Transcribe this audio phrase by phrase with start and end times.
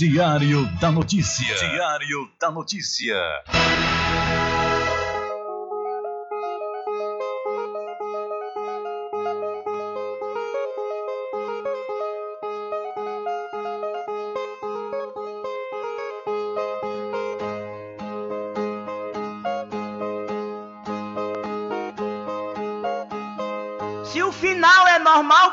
[0.00, 1.54] Diário da Notícia.
[1.56, 3.14] Diário da Notícia.
[24.06, 25.52] Se o final é normal,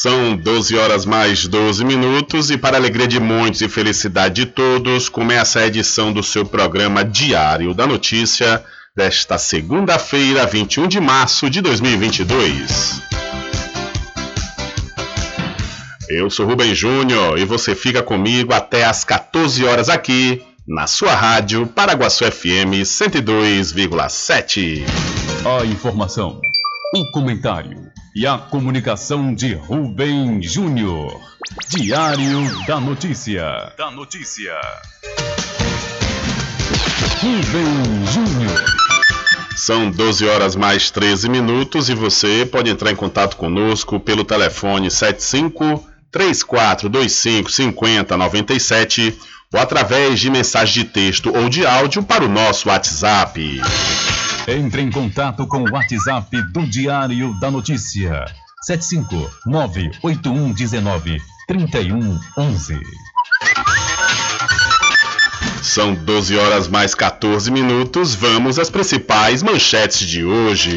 [0.00, 5.08] São 12 horas mais 12 minutos e para alegria de muitos e felicidade de todos,
[5.08, 8.64] começa a edição do seu programa Diário da Notícia
[8.96, 13.02] desta segunda-feira, 21 de março de 2022.
[16.08, 21.16] Eu sou Rubem Júnior e você fica comigo até às 14 horas aqui na sua
[21.16, 24.84] rádio Paraguaçu FM 102,7.
[25.44, 26.40] A informação,
[26.94, 27.87] o comentário
[28.18, 31.20] e a comunicação de Rubem Júnior.
[31.68, 33.72] Diário da Notícia.
[33.78, 34.56] Da Notícia.
[37.20, 38.64] Rubem Júnior.
[39.54, 44.90] São 12 horas mais 13 minutos e você pode entrar em contato conosco pelo telefone
[44.90, 49.16] 75 3425 5097
[49.52, 53.60] ou através de mensagem de texto ou de áudio para o nosso WhatsApp.
[54.46, 58.24] Entre em contato com o WhatsApp do Diário da Notícia.
[61.46, 62.78] 3111.
[65.62, 68.14] São 12 horas mais 14 minutos.
[68.14, 70.76] Vamos às principais manchetes de hoje.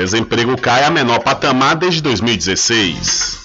[0.00, 3.38] Desemprego cai a menor patamar desde 2016.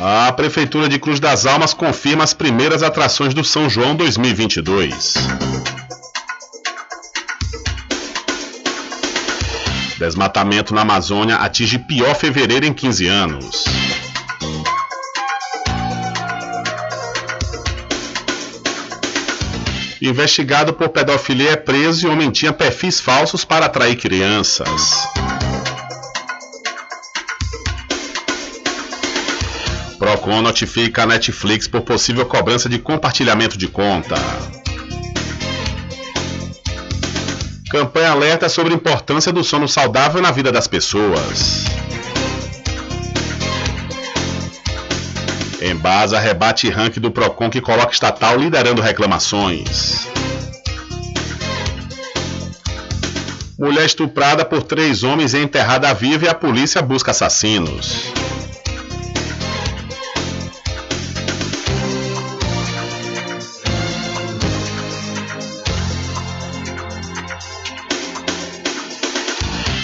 [0.00, 5.12] A Prefeitura de Cruz das Almas confirma as primeiras atrações do São João 2022.
[9.98, 13.64] Desmatamento na Amazônia atinge pior fevereiro em 15 anos.
[20.00, 25.08] Investigado por pedofilia é preso e homem tinha perfis falsos para atrair crianças.
[29.98, 34.14] Procon notifica a Netflix por possível cobrança de compartilhamento de conta.
[37.68, 41.64] Campanha alerta sobre a importância do sono saudável na vida das pessoas.
[45.60, 50.06] Embasa rebate ranking do Procon que coloca estatal liderando reclamações.
[53.58, 58.12] Mulher estuprada por três homens é enterrada viva e a polícia busca assassinos.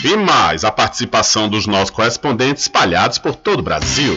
[0.05, 4.17] E mais a participação dos nossos correspondentes espalhados por todo o Brasil.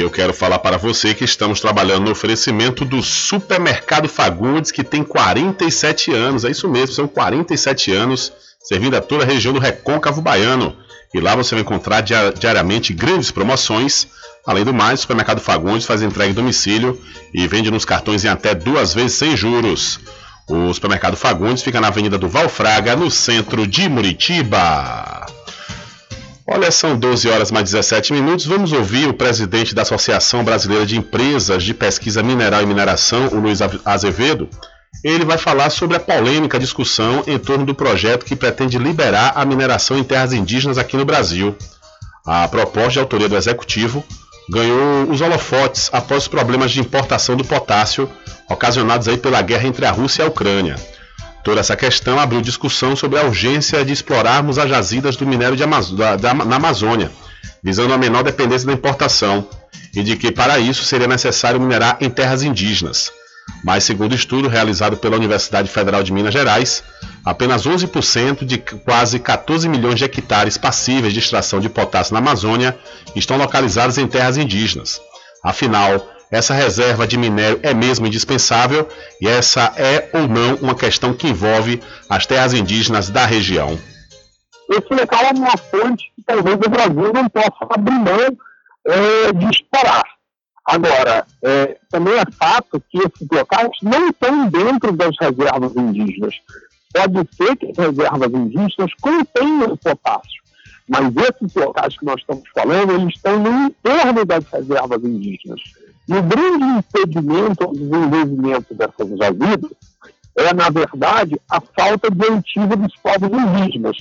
[0.00, 4.82] E eu quero falar para você que estamos trabalhando no oferecimento do Supermercado Fagundes, que
[4.82, 6.42] tem 47 anos.
[6.42, 8.32] É isso mesmo, são 47 anos,
[8.62, 10.74] servindo a toda a região do Recôncavo Baiano.
[11.12, 14.06] E lá você vai encontrar diariamente grandes promoções.
[14.46, 16.98] Além do mais, o Supermercado Fagundes faz entrega em domicílio
[17.34, 20.00] e vende nos cartões em até duas vezes sem juros.
[20.48, 25.26] O Supermercado Fagundes fica na Avenida do Valfraga, no centro de Muritiba.
[26.52, 28.44] Olha, são 12 horas mais 17 minutos.
[28.44, 33.36] Vamos ouvir o presidente da Associação Brasileira de Empresas de Pesquisa Mineral e Mineração, o
[33.36, 34.48] Luiz Azevedo.
[35.04, 39.44] Ele vai falar sobre a polêmica discussão em torno do projeto que pretende liberar a
[39.44, 41.54] mineração em terras indígenas aqui no Brasil.
[42.26, 44.02] A proposta de autoria do executivo
[44.50, 48.10] ganhou os holofotes após os problemas de importação do potássio
[48.48, 50.74] ocasionados aí pela guerra entre a Rússia e a Ucrânia.
[51.42, 56.16] Toda essa questão abriu discussão sobre a urgência de explorarmos as jazidas do minério da,
[56.16, 57.10] da, na Amazônia,
[57.62, 59.46] visando a menor dependência da importação,
[59.94, 63.10] e de que para isso seria necessário minerar em terras indígenas.
[63.64, 66.84] Mas, segundo estudo realizado pela Universidade Federal de Minas Gerais,
[67.24, 72.78] apenas 11% de quase 14 milhões de hectares passíveis de extração de potássio na Amazônia
[73.16, 75.00] estão localizados em terras indígenas.
[75.42, 78.88] Afinal, essa reserva de minério é mesmo indispensável
[79.20, 83.78] e essa é ou não uma questão que envolve as terras indígenas da região.
[84.70, 88.38] Esse local é uma fonte que talvez o Brasil não possa abrir mão
[88.86, 90.04] é, de explorar.
[90.64, 96.34] Agora, é, também é fato que esses locais não estão dentro das reservas indígenas.
[96.92, 100.42] Pode ser que as reservas indígenas contenham potássio,
[100.88, 105.60] mas esses locais que nós estamos falando, eles estão no entorno das reservas indígenas.
[106.10, 109.70] E o grande impedimento ao desenvolvimento dessas jazidas
[110.36, 113.96] é, na verdade, a falta de antiga dos povos indígenas.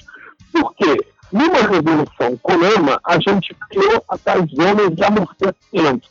[0.51, 0.97] Por quê?
[1.31, 4.21] Numa revolução coloma, a gente criou as
[4.55, 6.09] zonas de amortecimento.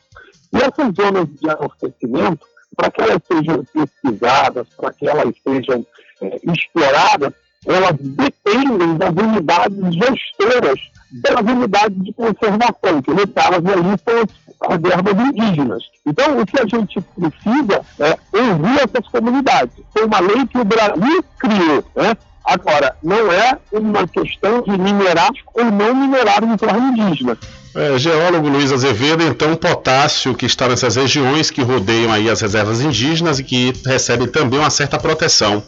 [0.52, 5.84] E essas zonas de amortecimento, para que elas sejam pesquisadas, para que elas sejam
[6.22, 7.32] é, exploradas,
[7.66, 14.80] elas dependem das unidades gestoras das unidades de conservação, que no caso ali são as
[14.80, 15.82] reservas indígenas.
[16.06, 19.74] Então, o que a gente precisa é ouvir essas comunidades.
[19.92, 22.16] Foi uma lei que o Brasil criou, né?
[22.44, 27.36] Agora, não é uma questão de minerar ou não minerar em terra indígena.
[27.74, 32.80] É, geólogo Luiz Azevedo, então potássio que está nessas regiões que rodeiam aí as reservas
[32.80, 35.62] indígenas e que recebem também uma certa proteção.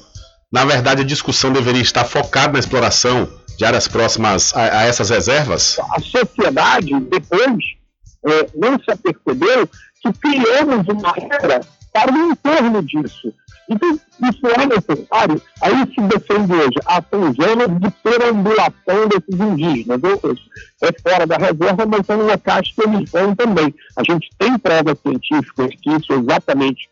[0.50, 3.28] Na verdade, a discussão deveria estar focada na exploração
[3.58, 5.78] de áreas próximas a, a essas reservas?
[5.78, 7.56] A sociedade, depois,
[8.26, 9.68] é, não se apercebeu
[10.00, 11.60] que criamos uma regra
[11.92, 13.34] para o entorno disso.
[13.68, 15.40] Então, isso é necessário.
[15.62, 20.36] Aí se defende hoje a Tanzânia de perambulação desses indígenas, ou
[20.82, 23.72] é fora da reserva, mas são locais que eles vão também.
[23.96, 26.88] A gente tem provas científicas que isso exatamente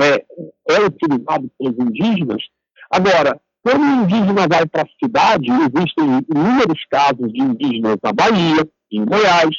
[0.00, 0.24] é,
[0.68, 2.42] é utilizado pelos indígenas.
[2.90, 8.68] Agora, quando o indígena vai para a cidade, existem inúmeros casos de indígenas na Bahia,
[8.92, 9.56] em Goiás,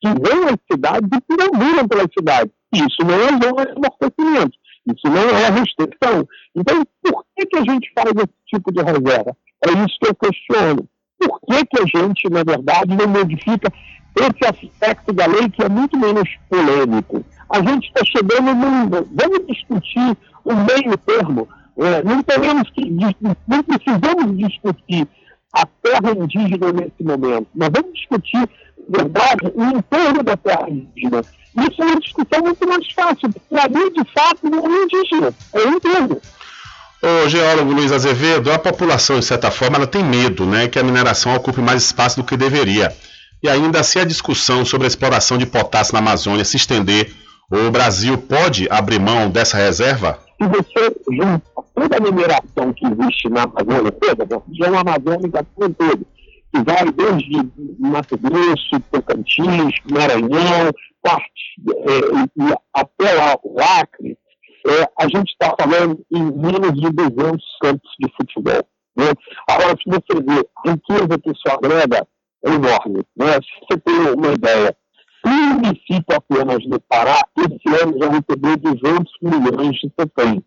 [0.00, 2.52] que vão às cidades e perambulam pelas cidades.
[2.72, 4.56] Isso não é zona de.
[4.86, 6.28] Isso não é restrição.
[6.54, 9.36] Então, por que, que a gente faz esse tipo de reserva?
[9.64, 10.88] É isso que eu questiono.
[11.18, 13.72] Por que, que a gente, na verdade, não modifica
[14.16, 17.24] esse aspecto da lei que é muito menos polêmico?
[17.50, 18.88] A gente está chegando num.
[18.90, 21.48] Vamos discutir o meio termo.
[21.78, 25.06] É, não, teremos que, não precisamos discutir
[25.52, 27.46] a terra indígena nesse momento.
[27.54, 28.48] Nós vamos discutir,
[28.88, 31.22] verdade, o entorno da terra indígena.
[31.56, 33.30] Isso é uma discussão muito mais fácil.
[33.48, 36.20] Para mim, de fato, não é indígena, é interno.
[37.02, 40.82] O geólogo Luiz Azevedo, a população, de certa forma, ela tem medo né, que a
[40.82, 42.94] mineração ocupe mais espaço do que deveria.
[43.42, 47.12] E ainda se a discussão sobre a exploração de potássio na Amazônia se estender,
[47.50, 50.18] o Brasil pode abrir mão dessa reserva?
[50.36, 51.42] Se você junta
[51.74, 56.06] toda a mineração que existe na Amazônia toda, na região amazônica como todo,
[56.52, 60.70] que vai desde Mato Grosso, Tocantins, Maranhão,
[61.02, 64.18] parte, é, até lá, o Acre,
[64.66, 68.66] é, a gente está falando em menos de 200 campos de futebol.
[68.96, 69.12] Né?
[69.48, 72.06] Agora, se você vê a riqueza que isso agrega,
[72.44, 73.04] é enorme.
[73.16, 73.34] Né?
[73.34, 74.76] Se você tem uma ideia,
[75.46, 80.44] um município apenas do Pará, esse ano já recebeu 200 milhões de TPM.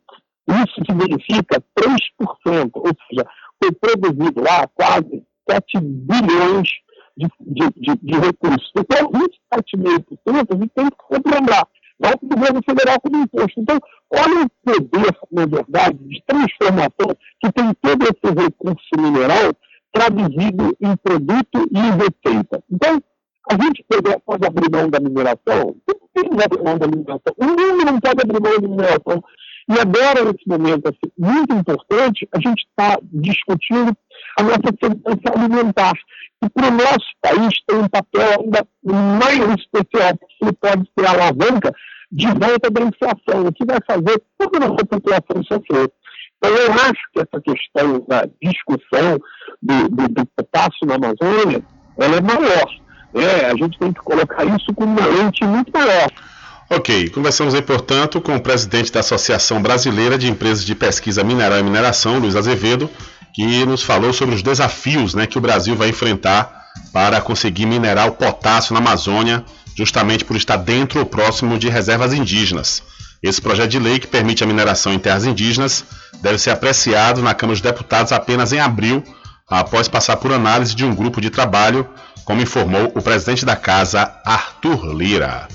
[0.48, 3.28] Isso significa 3%, ou seja,
[3.62, 6.70] foi produzido lá quase 7 bilhões
[7.18, 8.72] de, de, de, de recursos.
[8.76, 11.68] Então, 27,5% a gente tem que lembrar.
[12.00, 13.60] Vai para o governo federal como imposto.
[13.60, 13.78] Então,
[14.12, 19.54] olha o poder, na verdade, de transformação que tem todo esse recurso mineral
[19.92, 22.64] traduzido em produto e em receita.
[22.72, 23.04] Então,
[23.50, 23.84] a gente
[24.26, 25.76] pode abrir mão da mineração?
[25.88, 27.34] Não tem abrir mão da mineração.
[27.38, 29.24] O mundo não pode abrir mão da mineração.
[29.70, 33.96] E agora, nesse momento assim, muito importante, a gente está discutindo
[34.38, 35.94] a nossa segurança alimentar.
[36.44, 41.06] E para o nosso país tem um papel ainda mais especial, porque ele pode ser
[41.06, 41.72] a alavanca
[42.12, 45.92] de volta da inflação, o que vai fazer toda a nossa população sofrer.
[46.38, 49.20] Então, eu acho que essa questão da discussão
[49.62, 51.64] do, do, do potássio na Amazônia,
[51.98, 52.89] ela é maior.
[53.14, 53.46] Né?
[53.46, 56.10] A gente tem que colocar isso com uma lente muito maior.
[56.70, 61.58] Ok, conversamos aí, portanto, com o presidente da Associação Brasileira de Empresas de Pesquisa Mineral
[61.58, 62.88] e Mineração, Luiz Azevedo,
[63.34, 66.60] que nos falou sobre os desafios né, que o Brasil vai enfrentar
[66.94, 69.44] para conseguir minerar o potássio na Amazônia,
[69.76, 72.84] justamente por estar dentro ou próximo de reservas indígenas.
[73.22, 75.84] Esse projeto de lei que permite a mineração em terras indígenas
[76.22, 79.04] deve ser apreciado na Câmara dos Deputados apenas em abril,
[79.50, 81.88] após passar por análise de um grupo de trabalho,
[82.24, 85.48] como informou o presidente da casa, Arthur Lira.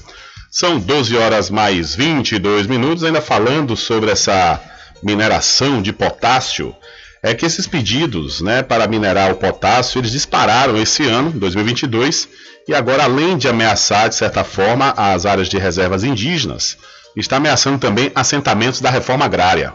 [0.50, 4.60] São 12 horas mais 22 minutos, ainda falando sobre essa
[5.02, 6.74] mineração de potássio.
[7.22, 12.28] É que esses pedidos né, para minerar o potássio, eles dispararam esse ano, 2022,
[12.68, 16.76] e agora, além de ameaçar, de certa forma, as áreas de reservas indígenas,
[17.16, 19.72] está ameaçando também assentamentos da reforma agrária.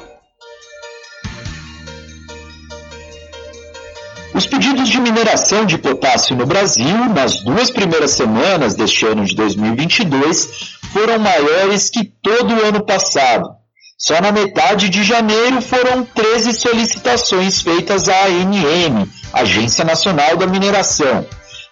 [4.40, 9.36] Os pedidos de mineração de potássio no Brasil, nas duas primeiras semanas deste ano de
[9.36, 13.50] 2022, foram maiores que todo o ano passado.
[13.98, 21.28] Só na metade de janeiro foram 13 solicitações feitas à ANM, Agência Nacional da Mineração.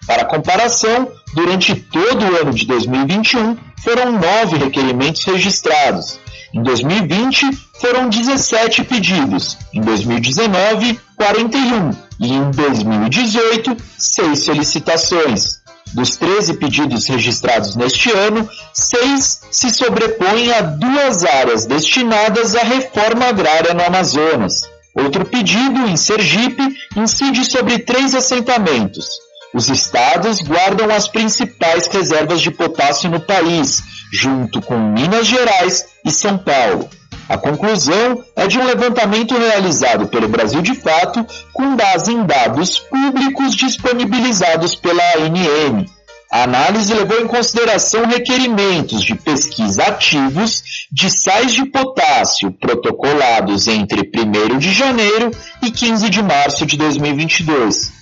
[0.06, 6.20] Para comparação, durante todo o ano de 2021, foram nove requerimentos registrados.
[6.52, 7.46] Em 2020,
[7.80, 9.56] foram 17 pedidos.
[9.72, 15.58] Em 2019, 41 e em 2018, seis solicitações.
[15.92, 23.26] Dos 13 pedidos registrados neste ano, seis se sobrepõem a duas áreas destinadas à reforma
[23.26, 24.62] agrária no Amazonas.
[24.94, 26.62] Outro pedido, em Sergipe,
[26.96, 29.06] incide sobre três assentamentos.
[29.54, 33.82] Os estados guardam as principais reservas de potássio no país,
[34.12, 36.90] junto com Minas Gerais e São Paulo.
[37.28, 42.78] A conclusão é de um levantamento realizado pelo Brasil de Fato com base em dados
[42.78, 45.84] públicos disponibilizados pela ANM.
[46.30, 54.10] A análise levou em consideração requerimentos de pesquisa ativos de sais de potássio protocolados entre
[54.14, 55.30] 1 de janeiro
[55.62, 57.92] e 15 de março de 2022.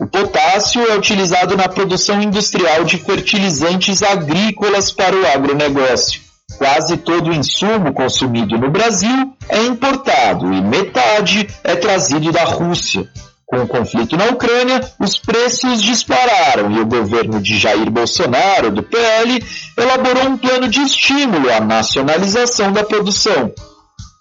[0.00, 6.25] O potássio é utilizado na produção industrial de fertilizantes agrícolas para o agronegócio.
[6.58, 13.08] Quase todo o insumo consumido no Brasil é importado e metade é trazido da Rússia.
[13.44, 18.82] Com o conflito na Ucrânia, os preços dispararam e o governo de Jair Bolsonaro, do
[18.82, 19.44] PL,
[19.76, 23.52] elaborou um plano de estímulo à nacionalização da produção.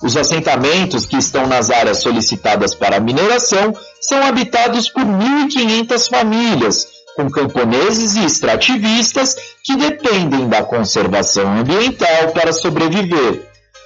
[0.03, 7.29] Os assentamentos que estão nas áreas solicitadas para mineração são habitados por 1.500 famílias, com
[7.29, 13.41] camponeses e extrativistas que dependem da conservação ambiental para sobreviver.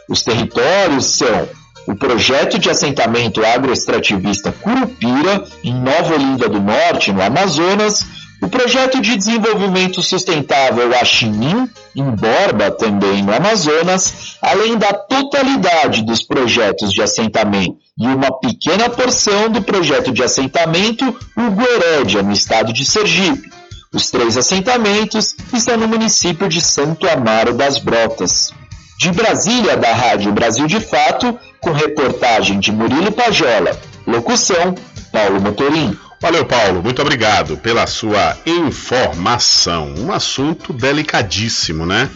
[0.09, 1.47] Os territórios são
[1.87, 8.05] o projeto de assentamento agroextrativista Curupira, em Nova Olinda do Norte, no Amazonas,
[8.41, 16.23] o projeto de desenvolvimento sustentável Axinim, em Borba, também no Amazonas, além da totalidade dos
[16.23, 22.85] projetos de assentamento e uma pequena porção do projeto de assentamento Uguerédia, no estado de
[22.85, 23.49] Sergipe.
[23.93, 28.53] Os três assentamentos estão no município de Santo Amaro das Brotas.
[28.97, 33.77] De Brasília, da Rádio Brasil de Fato, com reportagem de Murilo Pajola.
[34.05, 34.75] Locução,
[35.11, 35.97] Paulo Motorim.
[36.21, 36.83] Valeu, Paulo.
[36.83, 39.93] Muito obrigado pela sua informação.
[39.97, 42.09] Um assunto delicadíssimo, né?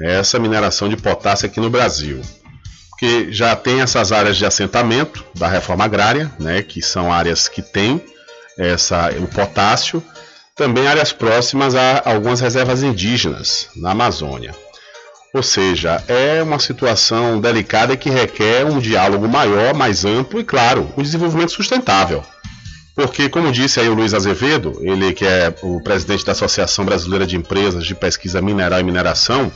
[0.00, 2.20] Essa mineração de potássio aqui no Brasil.
[2.90, 6.60] Porque já tem essas áreas de assentamento da reforma agrária, né?
[6.60, 8.04] Que são áreas que têm
[8.58, 10.02] essa, o potássio.
[10.56, 14.54] Também áreas próximas a algumas reservas indígenas na Amazônia.
[15.32, 20.90] Ou seja, é uma situação delicada que requer um diálogo maior, mais amplo e, claro,
[20.96, 22.24] um desenvolvimento sustentável.
[22.96, 27.26] Porque, como disse aí o Luiz Azevedo, ele que é o presidente da Associação Brasileira
[27.26, 29.52] de Empresas de Pesquisa Mineral e Mineração,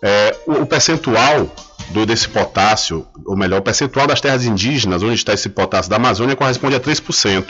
[0.00, 1.54] é, o, o, percentual
[1.90, 5.96] do, desse potássio, ou melhor, o percentual das terras indígenas onde está esse potássio da
[5.96, 7.44] Amazônia corresponde a 3%.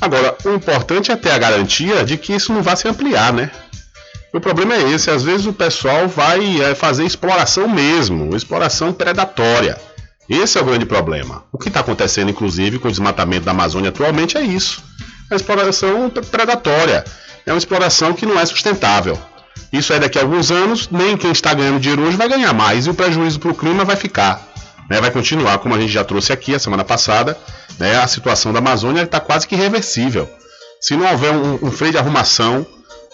[0.00, 3.52] Agora, o importante é ter a garantia de que isso não vá se ampliar, né?
[4.34, 9.78] O problema é esse, às vezes o pessoal vai é, fazer exploração mesmo, exploração predatória.
[10.28, 11.44] Esse é o grande problema.
[11.50, 14.82] O que está acontecendo, inclusive, com o desmatamento da Amazônia atualmente é isso.
[15.30, 17.04] É uma exploração predatória.
[17.46, 19.18] É uma exploração que não é sustentável.
[19.72, 22.86] Isso é daqui a alguns anos, nem quem está ganhando dinheiro hoje vai ganhar mais
[22.86, 24.46] e o prejuízo para o clima vai ficar.
[24.88, 25.00] Né?
[25.00, 27.36] Vai continuar, como a gente já trouxe aqui a semana passada,
[27.78, 27.96] né?
[27.96, 30.28] a situação da Amazônia está quase que irreversível.
[30.80, 32.66] Se não houver um, um freio de arrumação,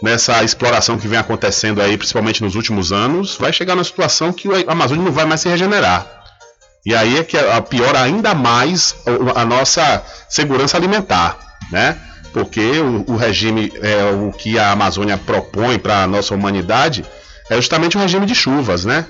[0.03, 4.49] nessa exploração que vem acontecendo aí, principalmente nos últimos anos, vai chegar na situação que
[4.49, 6.24] a Amazônia não vai mais se regenerar.
[6.85, 7.37] E aí é que
[7.69, 8.95] piora ainda mais
[9.35, 11.39] a nossa segurança alimentar,
[11.71, 11.99] né?
[12.33, 17.05] Porque o, o regime, é, o que a Amazônia propõe para a nossa humanidade
[17.49, 19.07] é justamente o regime de chuvas, né?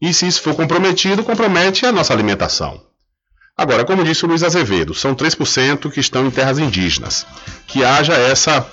[0.00, 2.80] E se isso for comprometido, compromete a nossa alimentação.
[3.56, 7.26] Agora, como disse o Luiz Azevedo, são 3% que estão em terras indígenas.
[7.66, 8.66] Que haja essa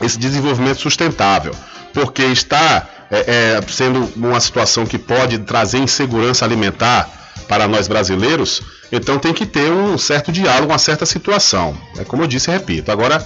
[0.00, 1.54] esse desenvolvimento sustentável,
[1.92, 7.08] porque está é, é, sendo uma situação que pode trazer insegurança alimentar
[7.48, 11.76] para nós brasileiros, então tem que ter um certo diálogo, uma certa situação.
[11.98, 12.90] É como eu disse e repito.
[12.90, 13.22] Agora,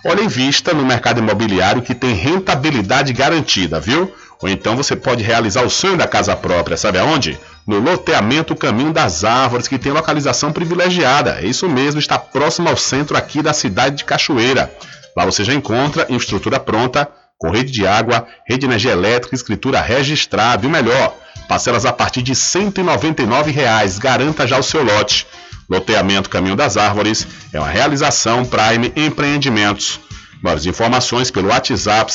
[0.06, 4.14] Olha em vista no mercado imobiliário que tem rentabilidade garantida, viu?
[4.42, 7.38] Ou então você pode realizar o sonho da casa própria, sabe aonde?
[7.68, 11.40] No loteamento Caminho das Árvores, que tem localização privilegiada.
[11.42, 14.74] É isso mesmo, está próximo ao centro aqui da cidade de Cachoeira.
[15.16, 19.80] Lá você já encontra infraestrutura pronta, com rede de água, rede de energia elétrica, escritura
[19.82, 21.16] registrada e o melhor,
[21.48, 23.98] parcelas a partir de 199 reais.
[23.98, 25.26] Garanta já o seu lote.
[25.70, 30.00] Loteamento Caminho das Árvores é uma realização Prime Empreendimentos.
[30.42, 32.12] Maiores informações pelo WhatsApp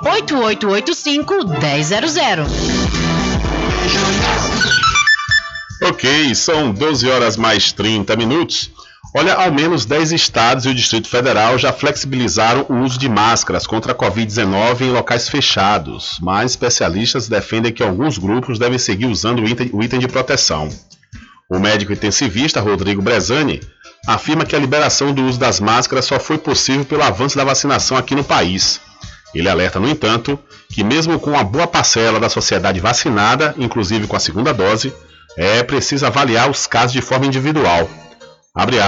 [0.04, 2.46] 98885 1000.
[5.84, 8.72] Ok, são 12 horas mais 30 minutos.
[9.16, 13.68] Olha, ao menos 10 estados e o Distrito Federal já flexibilizaram o uso de máscaras
[13.68, 19.40] contra a Covid-19 em locais fechados, mas especialistas defendem que alguns grupos devem seguir usando
[19.44, 20.68] o item, o item de proteção.
[21.48, 23.62] O médico intensivista Rodrigo Brezani
[24.08, 27.96] afirma que a liberação do uso das máscaras só foi possível pelo avanço da vacinação
[27.96, 28.82] aqui no país.
[29.34, 30.38] Ele alerta, no entanto,
[30.70, 34.94] que mesmo com uma boa parcela da sociedade vacinada, inclusive com a segunda dose,
[35.36, 37.90] é preciso avaliar os casos de forma individual.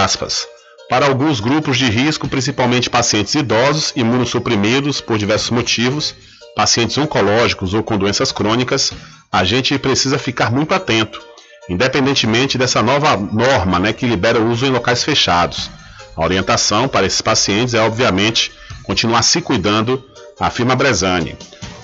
[0.03, 0.47] Aspas.
[0.87, 6.13] Para alguns grupos de risco, principalmente pacientes idosos, imunossuprimidos por diversos motivos,
[6.55, 8.93] pacientes oncológicos ou com doenças crônicas,
[9.31, 11.19] a gente precisa ficar muito atento
[11.69, 15.69] independentemente dessa nova norma né, que libera o uso em locais fechados.
[16.15, 18.51] A orientação para esses pacientes é, obviamente,
[18.83, 20.03] continuar se cuidando,
[20.39, 21.35] afirma Brezani.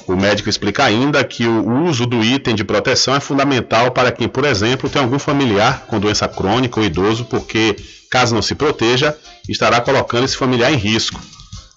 [0.07, 4.27] O médico explica ainda que o uso do item de proteção é fundamental para quem,
[4.27, 7.75] por exemplo, tem algum familiar com doença crônica ou idoso, porque,
[8.09, 9.15] caso não se proteja,
[9.47, 11.19] estará colocando esse familiar em risco.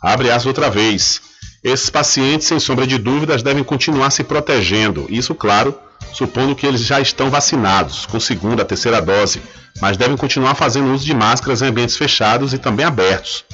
[0.00, 1.20] Abre as outra vez.
[1.62, 5.06] Esses pacientes, sem sombra de dúvidas, devem continuar se protegendo.
[5.08, 5.74] Isso, claro,
[6.12, 9.40] supondo que eles já estão vacinados com segunda, terceira dose,
[9.80, 13.44] mas devem continuar fazendo uso de máscaras em ambientes fechados e também abertos.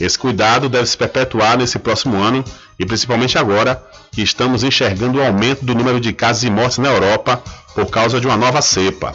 [0.00, 2.44] Esse cuidado deve se perpetuar nesse próximo ano
[2.78, 3.82] e principalmente agora
[4.12, 7.42] que estamos enxergando o aumento do número de casos e mortes na Europa
[7.74, 9.14] por causa de uma nova cepa.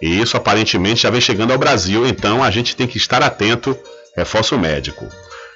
[0.00, 3.76] E isso aparentemente já vem chegando ao Brasil, então a gente tem que estar atento,
[4.16, 5.06] reforça o médico.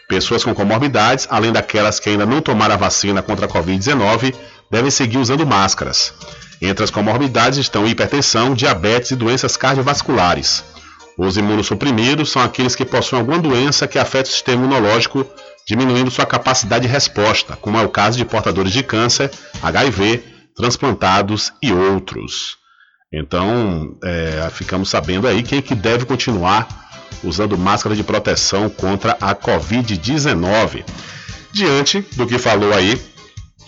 [0.09, 4.35] Pessoas com comorbidades, além daquelas que ainda não tomaram a vacina contra a Covid-19,
[4.71, 6.15] devem seguir usando máscaras.
[6.63, 10.63] Entre as comorbidades estão hipertensão, diabetes e doenças cardiovasculares.
[11.19, 15.27] Os imunossuprimidos são aqueles que possuem alguma doença que afeta o sistema imunológico,
[15.67, 19.31] diminuindo sua capacidade de resposta, como é o caso de portadores de câncer,
[19.63, 20.23] HIV,
[20.55, 22.57] transplantados e outros.
[23.13, 26.69] Então, é, ficamos sabendo aí quem é que deve continuar
[27.25, 30.85] usando máscara de proteção contra a Covid-19.
[31.53, 33.01] Diante do que falou aí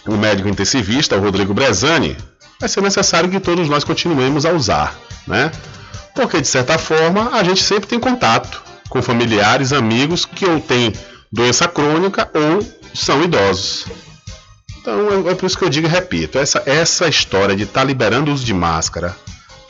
[0.07, 2.17] o médico intensivista, o Rodrigo Brezani,
[2.61, 5.51] vai ser necessário que todos nós continuemos a usar, né?
[6.19, 10.93] Porque de certa forma a gente sempre tem contato com familiares, amigos que ou têm
[11.31, 13.87] doença crônica ou são idosos.
[14.81, 17.83] Então é, é por isso que eu digo e repito, essa, essa história de estar
[17.83, 19.15] tá liberando o uso de máscara,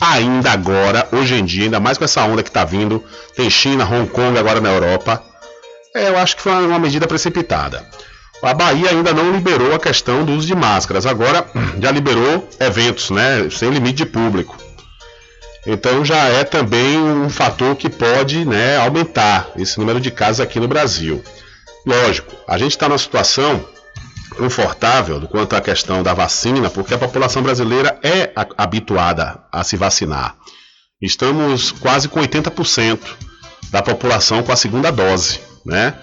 [0.01, 3.03] ainda agora, hoje em dia, ainda mais com essa onda que está vindo,
[3.35, 5.21] tem China, Hong Kong agora na Europa,
[5.95, 7.85] é, eu acho que foi uma medida precipitada.
[8.41, 11.45] A Bahia ainda não liberou a questão do uso de máscaras, agora
[11.79, 14.68] já liberou eventos, né, sem limite de público.
[15.65, 20.59] Então já é também um fator que pode né, aumentar esse número de casos aqui
[20.59, 21.21] no Brasil.
[21.85, 23.63] Lógico, a gente está numa situação
[24.37, 30.35] confortável quanto à questão da vacina, porque a população brasileira é habituada a se vacinar.
[31.01, 32.99] Estamos quase com 80%
[33.69, 35.93] da população com a segunda dose, né?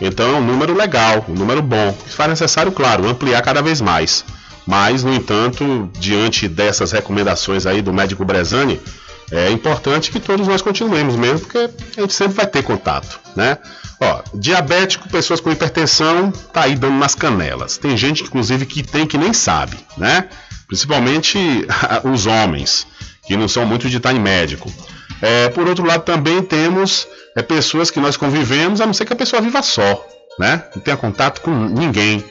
[0.00, 1.96] Então é um número legal, um número bom.
[2.06, 4.24] Se faz necessário, claro, ampliar cada vez mais.
[4.66, 8.80] Mas, no entanto, diante dessas recomendações aí do médico Brezani,
[9.30, 13.58] é importante que todos nós continuemos mesmo, porque a gente sempre vai ter contato, né?
[14.00, 17.76] Ó, diabético, pessoas com hipertensão, tá aí dando nas canelas.
[17.76, 20.28] Tem gente, inclusive, que tem que nem sabe, né?
[20.68, 21.38] Principalmente
[22.04, 22.86] os homens,
[23.26, 24.72] que não são muito de estar em médico.
[25.20, 29.12] É, por outro lado, também temos é, pessoas que nós convivemos, a não ser que
[29.12, 30.06] a pessoa viva só,
[30.38, 30.64] né?
[30.74, 32.22] Não tenha contato com ninguém.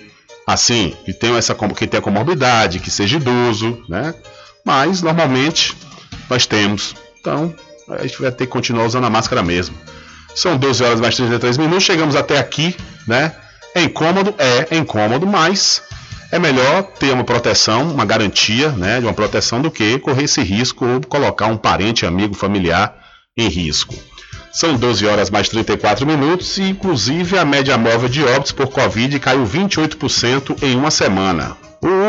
[0.47, 4.13] Assim, que tenha, essa, que tenha comorbidade, que seja idoso, né?
[4.63, 5.75] Mas, normalmente,
[6.29, 6.95] nós temos.
[7.19, 7.53] Então,
[7.89, 9.75] a gente vai ter que continuar usando a máscara mesmo.
[10.35, 12.75] São 12 horas mais 33 minutos, chegamos até aqui,
[13.07, 13.33] né?
[13.73, 14.33] É incômodo?
[14.37, 15.81] É, é incômodo, mas
[16.31, 20.41] é melhor ter uma proteção, uma garantia né, de uma proteção do que correr esse
[20.41, 22.95] risco ou colocar um parente, amigo, familiar
[23.37, 23.95] em risco.
[24.51, 29.19] São 12 horas mais 34 minutos e, inclusive, a média móvel de óbitos por Covid
[29.19, 31.57] caiu 28% em uma semana.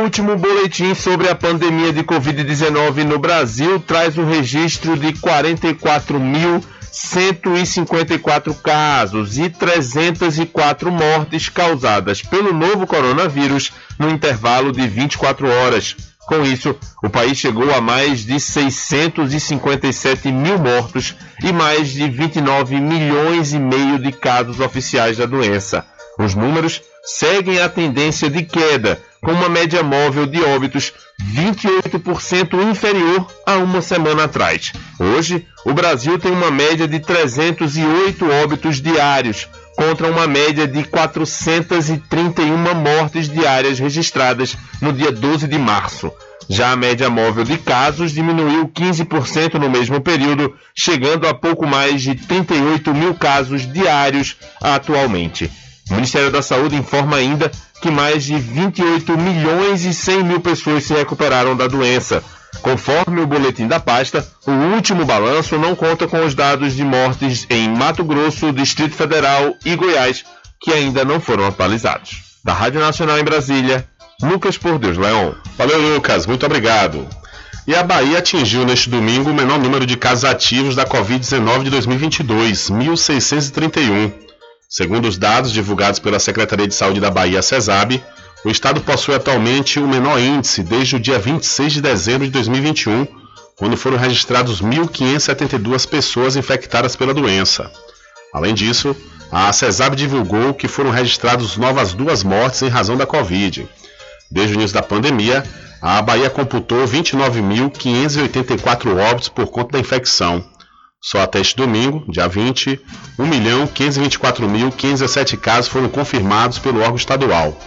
[0.06, 6.20] O último boletim sobre a pandemia de Covid-19 no Brasil traz o registro de 44
[6.20, 15.96] mil 154 casos e 304 mortes causadas pelo novo coronavírus no intervalo de 24 horas.
[16.28, 22.80] Com isso, o país chegou a mais de 657 mil mortos e mais de 29
[22.80, 25.84] milhões e meio de casos oficiais da doença.
[26.16, 30.92] Os números seguem a tendência de queda, com uma média móvel de óbitos
[31.34, 34.72] 28% inferior a uma semana atrás.
[34.98, 42.56] Hoje, o Brasil tem uma média de 308 óbitos diários, contra uma média de 431
[42.74, 46.10] mortes diárias registradas no dia 12 de março.
[46.48, 52.02] Já a média móvel de casos diminuiu 15% no mesmo período, chegando a pouco mais
[52.02, 55.50] de 38 mil casos diários atualmente.
[55.90, 60.84] O Ministério da Saúde informa ainda que mais de 28 milhões e 100 mil pessoas
[60.84, 62.22] se recuperaram da doença.
[62.60, 67.46] Conforme o boletim da pasta, o último balanço não conta com os dados de mortes
[67.50, 70.24] em Mato Grosso, Distrito Federal e Goiás,
[70.60, 72.38] que ainda não foram atualizados.
[72.42, 73.86] Da Rádio Nacional em Brasília,
[74.22, 75.34] Lucas Por Deus Leão.
[75.56, 77.06] Valeu, Lucas, muito obrigado.
[77.66, 81.70] E a Bahia atingiu neste domingo o menor número de casos ativos da Covid-19 de
[81.70, 84.25] 2022, 1.631.
[84.68, 88.02] Segundo os dados divulgados pela Secretaria de Saúde da Bahia, CESAB,
[88.44, 93.06] o estado possui atualmente o menor índice desde o dia 26 de dezembro de 2021,
[93.56, 97.70] quando foram registrados 1.572 pessoas infectadas pela doença.
[98.34, 98.94] Além disso,
[99.30, 103.68] a CESAB divulgou que foram registradas novas duas mortes em razão da Covid.
[104.30, 105.42] Desde o início da pandemia,
[105.80, 110.44] a Bahia computou 29.584 óbitos por conta da infecção.
[111.02, 112.80] Só até este domingo, dia 20,
[113.18, 117.58] 1.524.517 casos foram confirmados pelo órgão estadual.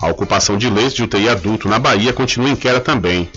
[0.00, 3.30] A ocupação de leitos de UTI adulto na Bahia continua em queda também.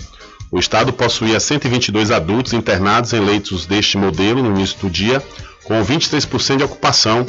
[0.50, 5.22] O estado possuía 122 adultos internados em leitos deste modelo no início do dia,
[5.64, 7.24] com 23% de ocupação,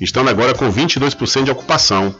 [0.00, 2.14] estando agora com 22% de ocupação.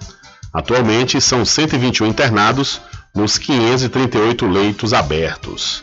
[0.53, 2.81] Atualmente são 121 internados
[3.15, 5.83] nos 538 leitos abertos.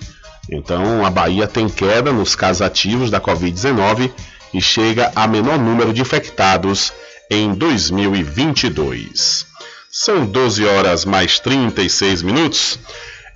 [0.52, 4.12] Então, a Bahia tem queda nos casos ativos da Covid-19
[4.54, 6.92] e chega a menor número de infectados
[7.30, 9.46] em 2022.
[9.92, 12.80] São 12 horas mais 36 minutos.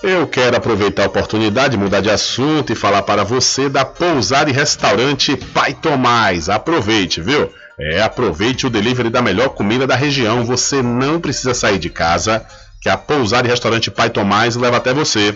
[0.01, 4.53] Eu quero aproveitar a oportunidade, mudar de assunto e falar para você da pousada e
[4.53, 6.49] restaurante Pai Tomás.
[6.49, 7.49] Aproveite, viu?
[7.79, 10.43] É, aproveite o delivery da melhor comida da região.
[10.43, 12.45] Você não precisa sair de casa,
[12.81, 15.35] que a pousada e restaurante Pai Tomás leva até você.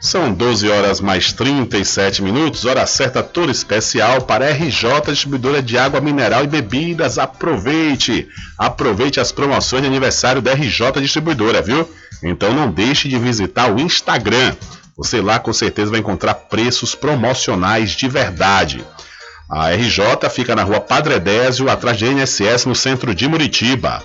[0.00, 6.00] São 12 horas mais 37 minutos, hora certa toda especial para RJ Distribuidora de Água
[6.00, 7.18] Mineral e Bebidas.
[7.18, 8.28] Aproveite!
[8.56, 11.88] Aproveite as promoções de aniversário da RJ Distribuidora, viu?
[12.22, 14.54] Então não deixe de visitar o Instagram.
[14.96, 18.84] Você lá com certeza vai encontrar preços promocionais de verdade.
[19.50, 24.04] A RJ fica na rua Padre Désio, atrás de NSS, no centro de Muritiba.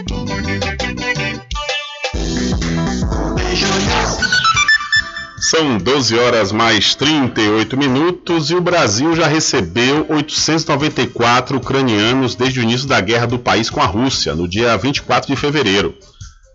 [5.53, 12.63] São 12 horas mais 38 minutos e o Brasil já recebeu 894 ucranianos desde o
[12.63, 15.93] início da guerra do país com a Rússia, no dia 24 de fevereiro.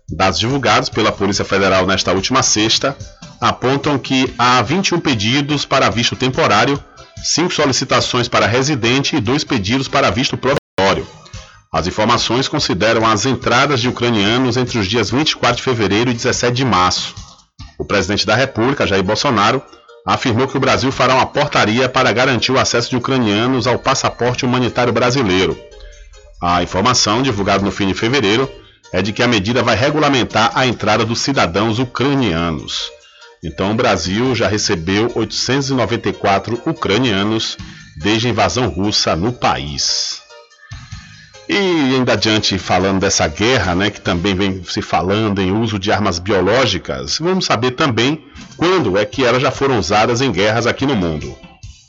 [0.09, 2.97] Dados divulgados pela Polícia Federal nesta última sexta
[3.39, 6.83] apontam que há 21 pedidos para visto temporário,
[7.23, 11.07] 5 solicitações para residente e 2 pedidos para visto provisório.
[11.71, 16.55] As informações consideram as entradas de ucranianos entre os dias 24 de fevereiro e 17
[16.55, 17.26] de março.
[17.77, 19.61] O presidente da República, Jair Bolsonaro,
[20.05, 24.45] afirmou que o Brasil fará uma portaria para garantir o acesso de ucranianos ao passaporte
[24.45, 25.57] humanitário brasileiro.
[26.41, 28.49] A informação, divulgada no fim de fevereiro,
[28.93, 32.89] é de que a medida vai regulamentar a entrada dos cidadãos ucranianos.
[33.43, 37.57] Então, o Brasil já recebeu 894 ucranianos
[37.97, 40.21] desde a invasão russa no país.
[41.49, 45.91] E ainda adiante, falando dessa guerra, né, que também vem se falando em uso de
[45.91, 48.21] armas biológicas, vamos saber também
[48.57, 51.37] quando é que elas já foram usadas em guerras aqui no mundo.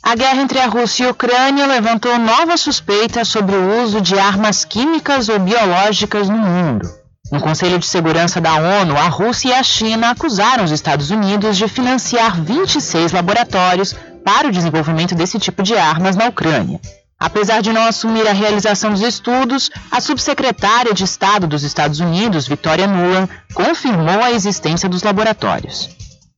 [0.01, 4.17] A guerra entre a Rússia e a Ucrânia levantou novas suspeitas sobre o uso de
[4.17, 6.89] armas químicas ou biológicas no mundo.
[7.29, 11.57] No Conselho de Segurança da ONU, a Rússia e a China acusaram os Estados Unidos
[11.57, 13.93] de financiar 26 laboratórios
[14.23, 16.79] para o desenvolvimento desse tipo de armas na Ucrânia.
[17.19, 22.47] Apesar de não assumir a realização dos estudos, a subsecretária de Estado dos Estados Unidos,
[22.47, 25.89] Victoria Nuland, confirmou a existência dos laboratórios.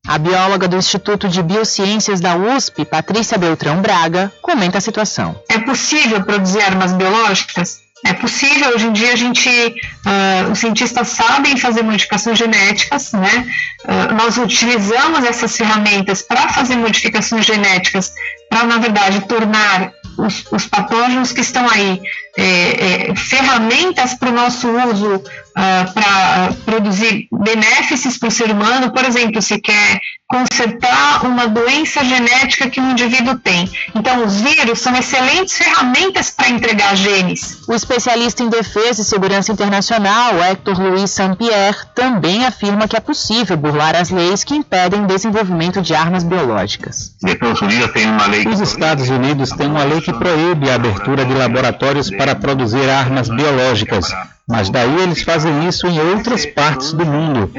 [0.08, 5.40] A bióloga do Instituto de Biociências da USP, Patrícia Beltrão Braga, comenta a situação.
[5.48, 7.80] É possível produzir armas biológicas?
[8.04, 13.48] É possível, hoje em dia a gente, uh, os cientistas sabem fazer modificações genéticas, né?
[13.86, 18.12] Uh, nós utilizamos essas ferramentas para fazer modificações genéticas,
[18.50, 22.02] para, na verdade, tornar os, os patógenos que estão aí
[22.38, 28.92] é, é, ferramentas para o nosso uso uh, para produzir benefícios para o ser humano.
[28.92, 30.00] Por exemplo, se quer
[30.32, 33.70] consertar uma doença genética que um indivíduo tem.
[33.94, 37.60] Então, os vírus são excelentes ferramentas para entregar genes.
[37.68, 43.58] O especialista em defesa e segurança internacional, Hector Luiz Saint-Pierre, também afirma que é possível
[43.58, 47.14] burlar as leis que impedem o desenvolvimento de armas biológicas.
[48.54, 53.28] Os Estados Unidos têm uma lei que proíbe a abertura de laboratórios para produzir armas
[53.28, 54.14] biológicas,
[54.48, 57.50] mas daí eles fazem isso em outras partes do mundo.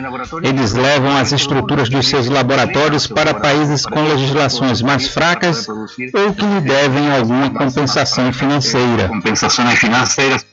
[0.42, 6.44] Eles levam as estruturas dos seus laboratórios para países com legislações mais fracas ou que
[6.44, 9.10] lhe devem alguma compensação financeira.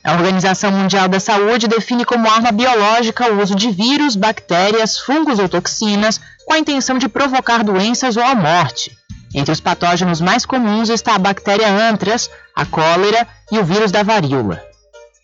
[0.04, 5.40] A Organização Mundial da Saúde define como arma biológica o uso de vírus, bactérias, fungos
[5.40, 8.98] ou toxinas com a intenção de provocar doenças ou a morte.
[9.34, 14.04] Entre os patógenos mais comuns está a bactéria antras, a cólera e o vírus da
[14.04, 14.69] varíola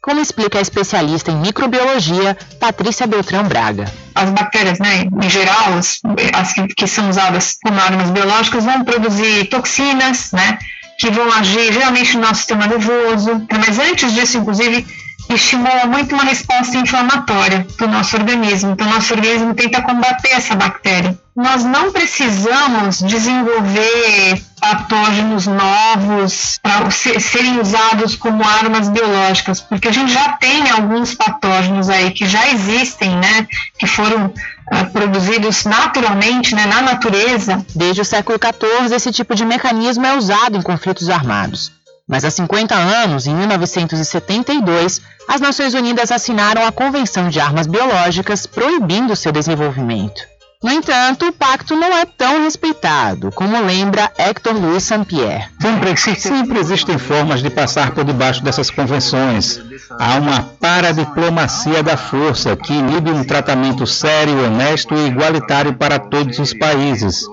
[0.06, 3.92] como explica a especialista em microbiologia Patrícia Beltrão Braga.
[4.14, 6.00] As bactérias, né, em geral, as,
[6.32, 10.60] as que, que, são usadas como armas biológicas, vão produzir toxinas, né,
[11.00, 13.48] que vão agir geralmente no nosso sistema nervoso.
[13.52, 14.86] Mas antes disso, inclusive,
[15.30, 18.72] estimula muito uma resposta inflamatória do nosso organismo.
[18.72, 21.18] Então, nosso organismo tenta combater essa bactéria.
[21.36, 30.14] Nós não precisamos desenvolver patógenos novos para serem usados como armas biológicas, porque a gente
[30.14, 36.66] já tem alguns patógenos aí que já existem, né, que foram uh, produzidos naturalmente, né,
[36.68, 37.66] na natureza.
[37.76, 41.72] Desde o século XIV, esse tipo de mecanismo é usado em conflitos armados.
[42.08, 48.46] Mas há 50 anos, em 1972, as Nações Unidas assinaram a Convenção de Armas Biológicas
[48.46, 50.22] proibindo seu desenvolvimento.
[50.64, 55.50] No entanto, o pacto não é tão respeitado, como lembra Hector Luiz Saint-Pierre.
[55.60, 59.60] Sempre, sempre existem formas de passar por debaixo dessas convenções.
[60.00, 66.38] Há uma paradiplomacia da força que inibe um tratamento sério, honesto e igualitário para todos
[66.38, 67.26] os países.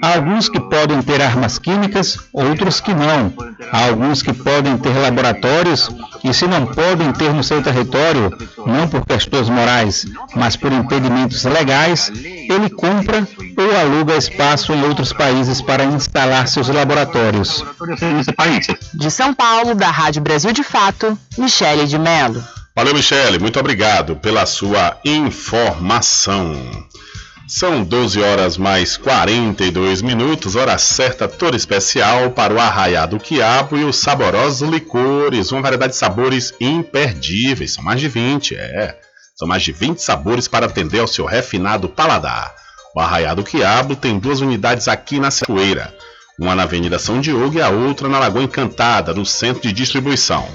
[0.00, 3.32] Há alguns que podem ter armas químicas, outros que não.
[3.72, 5.90] Há alguns que podem ter laboratórios
[6.22, 8.30] e, se não podem ter no seu território,
[8.64, 10.06] não por questões morais,
[10.36, 16.68] mas por impedimentos legais, ele compra ou aluga espaço em outros países para instalar seus
[16.68, 17.64] laboratórios.
[18.94, 22.42] De São Paulo, da Rádio Brasil de Fato, Michele de Mello.
[22.76, 23.38] Valeu, Michele.
[23.38, 26.54] Muito obrigado pela sua informação.
[27.48, 33.84] São 12 horas mais 42 minutos, hora certa toda especial para o Arraiado Quiabo e
[33.84, 38.98] os saborosos licores, uma variedade de sabores imperdíveis, são mais de 20, é.
[39.36, 42.52] São mais de 20 sabores para atender ao seu refinado paladar.
[42.96, 45.94] O Arraiado Quiabo tem duas unidades aqui na Cachoeira,
[46.40, 50.48] uma na Avenida São Diogo e a outra na Lagoa Encantada, no centro de distribuição.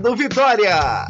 [0.00, 1.06] Mercado Vitória.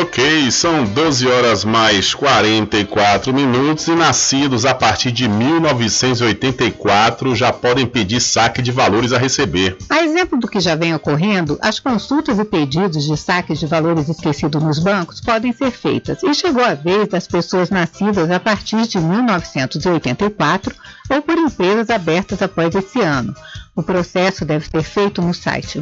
[0.00, 7.84] Ok, são 12 horas mais 44 minutos e nascidos a partir de 1984 já podem
[7.84, 9.76] pedir saque de valores a receber.
[9.90, 14.08] A exemplo do que já vem ocorrendo, as consultas e pedidos de saques de valores
[14.08, 18.86] esquecidos nos bancos podem ser feitas e chegou a vez das pessoas nascidas a partir
[18.86, 20.76] de 1984
[21.10, 23.34] ou por empresas abertas após esse ano.
[23.78, 25.78] O processo deve ser feito no site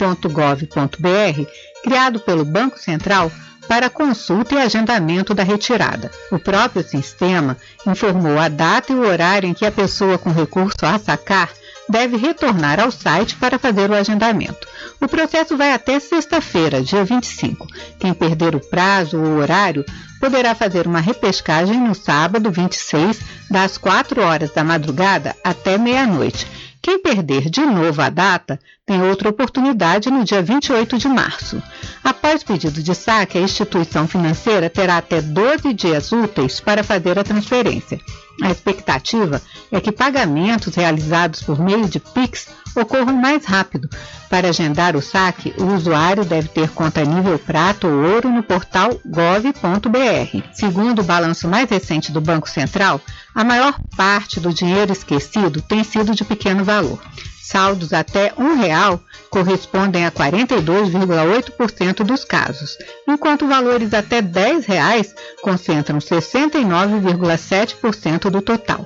[0.00, 1.46] valoresareceber.bcb.gov.br,
[1.82, 3.30] criado pelo Banco Central
[3.68, 6.10] para consulta e agendamento da retirada.
[6.32, 10.84] O próprio sistema informou a data e o horário em que a pessoa com recurso
[10.84, 11.50] a sacar
[11.88, 14.66] deve retornar ao site para fazer o agendamento.
[15.00, 17.66] O processo vai até sexta-feira, dia 25.
[17.98, 19.84] Quem perder o prazo ou o horário
[20.20, 23.20] poderá fazer uma repescagem no sábado 26,
[23.50, 26.46] das 4 horas da madrugada até meia-noite.
[26.82, 31.62] Quem perder de novo a data tem outra oportunidade no dia 28 de março.
[32.02, 37.24] Após pedido de saque, a instituição financeira terá até 12 dias úteis para fazer a
[37.24, 38.00] transferência.
[38.42, 43.88] A expectativa é que pagamentos realizados por meio de PIX ocorram mais rápido.
[44.28, 48.90] Para agendar o saque, o usuário deve ter conta nível prata ou ouro no portal
[49.04, 50.42] gov.br.
[50.52, 53.00] Segundo o balanço mais recente do Banco Central,
[53.34, 57.00] a maior parte do dinheiro esquecido tem sido de pequeno valor.
[57.42, 62.76] Saldos até um real correspondem a 42,8% dos casos,
[63.08, 68.84] enquanto valores até 10 reais concentram 69,7% do total.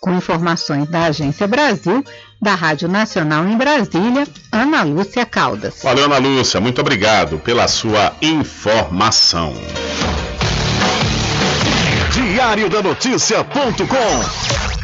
[0.00, 2.02] Com informações da Agência Brasil,
[2.42, 5.80] da Rádio Nacional em Brasília, Ana Lúcia Caldas.
[5.82, 9.54] Valeu, Ana Lúcia, muito obrigado pela sua informação.
[12.12, 14.83] Diário da Notícia.com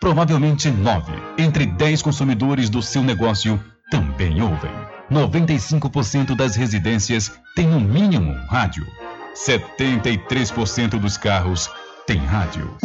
[0.00, 4.70] Provavelmente nove entre dez consumidores do seu negócio também ouvem.
[5.10, 8.86] 95% das residências têm no mínimo um rádio.
[9.34, 11.68] 73% dos carros
[12.06, 12.76] têm rádio.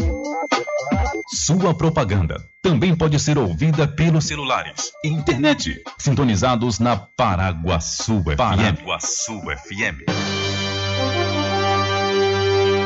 [1.34, 8.38] Sua propaganda também pode ser ouvida pelos celulares e internet, sintonizados na Paraguaçu FM.
[8.38, 10.53] Paraguaçu FM.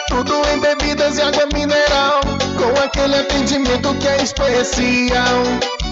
[0.09, 2.19] Tudo em bebidas e água mineral,
[2.57, 5.76] com aquele atendimento que é especial.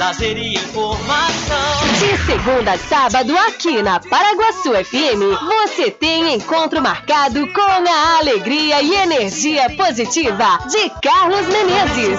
[0.00, 1.92] lazer e informação.
[1.98, 8.80] De segunda a sábado, aqui na Paraguaçu FM, você tem encontro marcado com a alegria
[8.80, 12.18] e energia positiva de Carlos Menezes.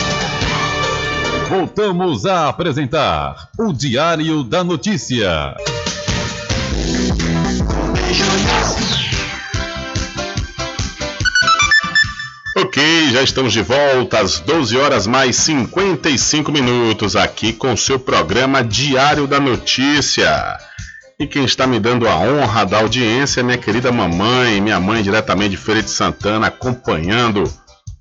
[1.51, 5.53] Voltamos a apresentar o Diário da Notícia.
[12.55, 18.63] Ok, já estamos de volta às 12 horas mais 55 minutos aqui com seu programa
[18.63, 20.57] Diário da Notícia.
[21.19, 25.03] E quem está me dando a honra da audiência é minha querida mamãe, minha mãe
[25.03, 27.43] diretamente de Feira de Santana, acompanhando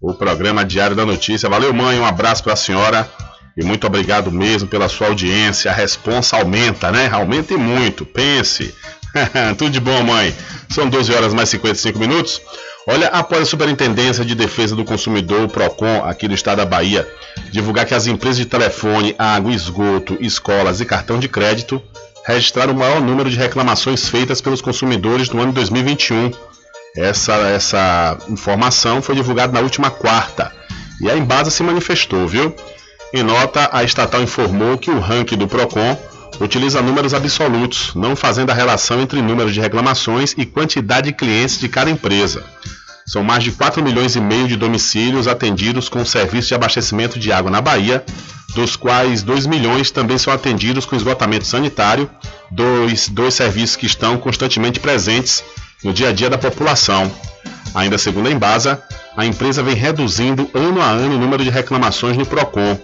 [0.00, 1.48] o programa Diário da Notícia.
[1.48, 3.10] Valeu, mãe, um abraço para a senhora
[3.56, 5.70] e muito obrigado mesmo pela sua audiência.
[5.70, 7.08] A responsa aumenta, né?
[7.12, 8.74] Aumente muito, pense.
[9.58, 10.34] Tudo de bom, mãe.
[10.68, 12.40] São 12 horas mais 55 minutos.
[12.86, 17.06] Olha, após a Superintendência de Defesa do Consumidor, PROCON, aqui do estado da Bahia,
[17.50, 21.82] divulgar que as empresas de telefone, água, esgoto, escolas e cartão de crédito
[22.26, 26.32] registraram o maior número de reclamações feitas pelos consumidores no ano 2021.
[26.96, 30.52] Essa, essa informação foi divulgada na última quarta.
[31.00, 32.54] E a Embasa se manifestou, viu?
[33.12, 35.98] Em nota, a estatal informou que o ranking do PROCON
[36.40, 41.58] utiliza números absolutos, não fazendo a relação entre número de reclamações e quantidade de clientes
[41.58, 42.44] de cada empresa.
[43.04, 47.32] São mais de 4 milhões e meio de domicílios atendidos com serviço de abastecimento de
[47.32, 48.04] água na Bahia,
[48.54, 52.08] dos quais 2 milhões também são atendidos com esgotamento sanitário,
[52.48, 55.42] dois, dois serviços que estão constantemente presentes
[55.82, 57.10] no dia a dia da população.
[57.74, 58.80] Ainda segundo a Embasa,
[59.16, 62.78] a empresa vem reduzindo ano a ano o número de reclamações no PROCON.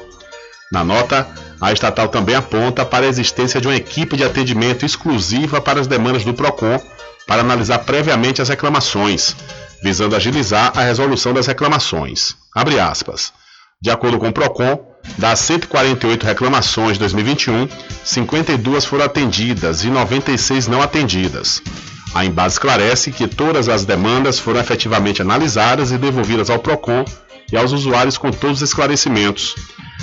[0.71, 1.27] Na nota,
[1.61, 5.87] a estatal também aponta para a existência de uma equipe de atendimento exclusiva para as
[5.87, 6.79] demandas do PROCON
[7.25, 9.35] para analisar previamente as reclamações,
[9.81, 12.35] visando agilizar a resolução das reclamações.
[13.81, 14.79] De acordo com o PROCON,
[15.17, 17.69] das 148 reclamações de 2021,
[18.03, 21.61] 52 foram atendidas e 96 não atendidas.
[22.13, 27.05] A Embase esclarece que todas as demandas foram efetivamente analisadas e devolvidas ao PROCON
[27.51, 29.55] e aos usuários com todos os esclarecimentos.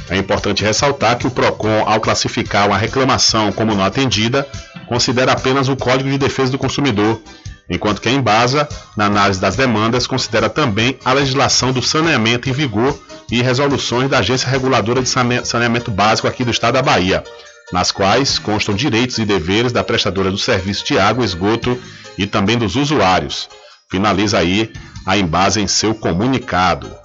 [0.08, 4.46] É importante ressaltar que o PROCON, ao classificar uma reclamação como não atendida,
[4.86, 7.20] considera apenas o Código de Defesa do Consumidor,
[7.68, 12.52] enquanto que a Embasa, na análise das demandas, considera também a legislação do saneamento em
[12.52, 12.98] vigor
[13.30, 17.24] e resoluções da Agência Reguladora de Saneamento Básico aqui do Estado da Bahia,
[17.72, 21.80] nas quais constam direitos e deveres da prestadora do serviço de água, esgoto
[22.18, 23.48] e também dos usuários.
[23.90, 24.70] Finaliza aí
[25.06, 27.03] a Embasa em seu comunicado.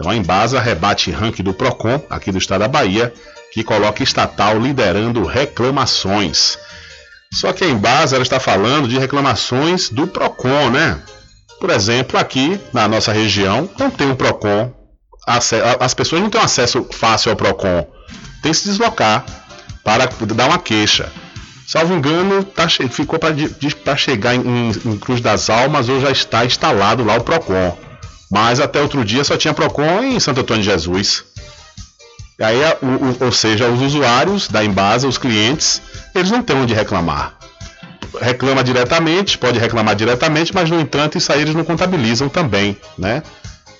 [0.00, 3.12] Então a Embasa rebate ranking do Procon, aqui do estado da Bahia,
[3.52, 6.56] que coloca estatal liderando reclamações.
[7.30, 10.98] Só que a Embasa ela está falando de reclamações do Procon, né?
[11.60, 14.72] Por exemplo, aqui na nossa região não tem um Procon,
[15.26, 17.86] as pessoas não têm acesso fácil ao Procon,
[18.42, 19.26] tem que se deslocar
[19.84, 21.12] para dar uma queixa.
[21.66, 27.04] Salvo engano, tá, ficou para chegar em, em Cruz das Almas ou já está instalado
[27.04, 27.89] lá o Procon.
[28.30, 31.24] Mas até outro dia só tinha Procon em Santo Antônio de Jesus.
[32.38, 35.82] E aí, o, o, ou seja, os usuários da Embasa, os clientes,
[36.14, 37.34] eles não têm onde reclamar.
[38.20, 43.22] Reclama diretamente, pode reclamar diretamente, mas no entanto isso aí eles não contabilizam também, né?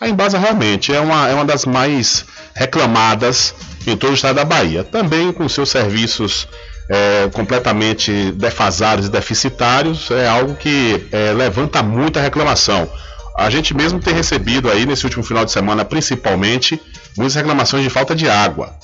[0.01, 2.25] A Embasa realmente é uma, é uma das mais
[2.55, 3.55] reclamadas
[3.87, 4.83] em todo o estado da Bahia.
[4.83, 6.49] Também com seus serviços
[6.89, 12.91] é, completamente defasados e deficitários é algo que é, levanta muita reclamação.
[13.37, 16.81] A gente mesmo tem recebido aí nesse último final de semana, principalmente,
[17.17, 18.75] muitas reclamações de falta de água.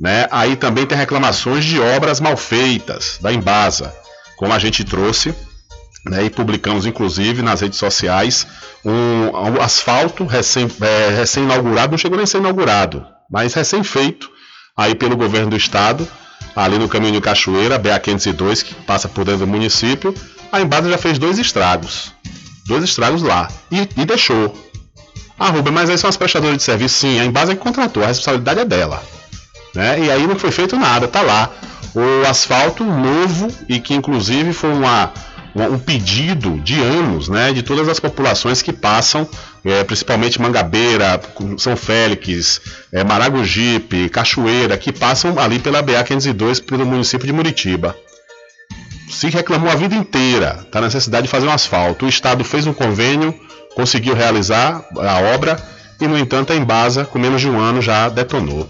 [0.00, 0.26] Né?
[0.30, 3.94] Aí também tem reclamações de obras mal feitas da Embasa,
[4.36, 5.34] como a gente trouxe
[6.06, 8.46] né, e publicamos inclusive nas redes sociais
[8.84, 14.30] um, um asfalto recém, é, recém não chegou nem a ser inaugurado, mas recém feito
[14.76, 16.06] aí pelo governo do estado,
[16.54, 20.14] ali no caminho de Cachoeira, BA 502, que passa por dentro do município.
[20.52, 22.12] A Embasa já fez dois estragos,
[22.66, 24.54] dois estragos lá e, e deixou.
[25.38, 26.96] Ah, Rubem, mas aí são as prestadoras de serviço?
[26.96, 29.02] Sim, a Embasa é que contratou, a responsabilidade é dela.
[29.74, 30.04] Né?
[30.04, 31.50] E aí não foi feito nada, tá lá.
[31.94, 35.12] O asfalto novo e que inclusive foi uma,
[35.54, 39.28] um pedido de anos, né, de todas as populações que passam,
[39.64, 41.20] é, principalmente Mangabeira,
[41.58, 42.60] São Félix,
[42.92, 47.96] é, Maragogipe, Cachoeira, que passam ali pela BA 502 pelo município de Muritiba.
[49.08, 52.06] Se reclamou a vida inteira da necessidade de fazer um asfalto.
[52.06, 53.34] O Estado fez um convênio,
[53.74, 55.56] conseguiu realizar a obra
[56.00, 58.68] e, no entanto, a Embasa, com menos de um ano, já detonou.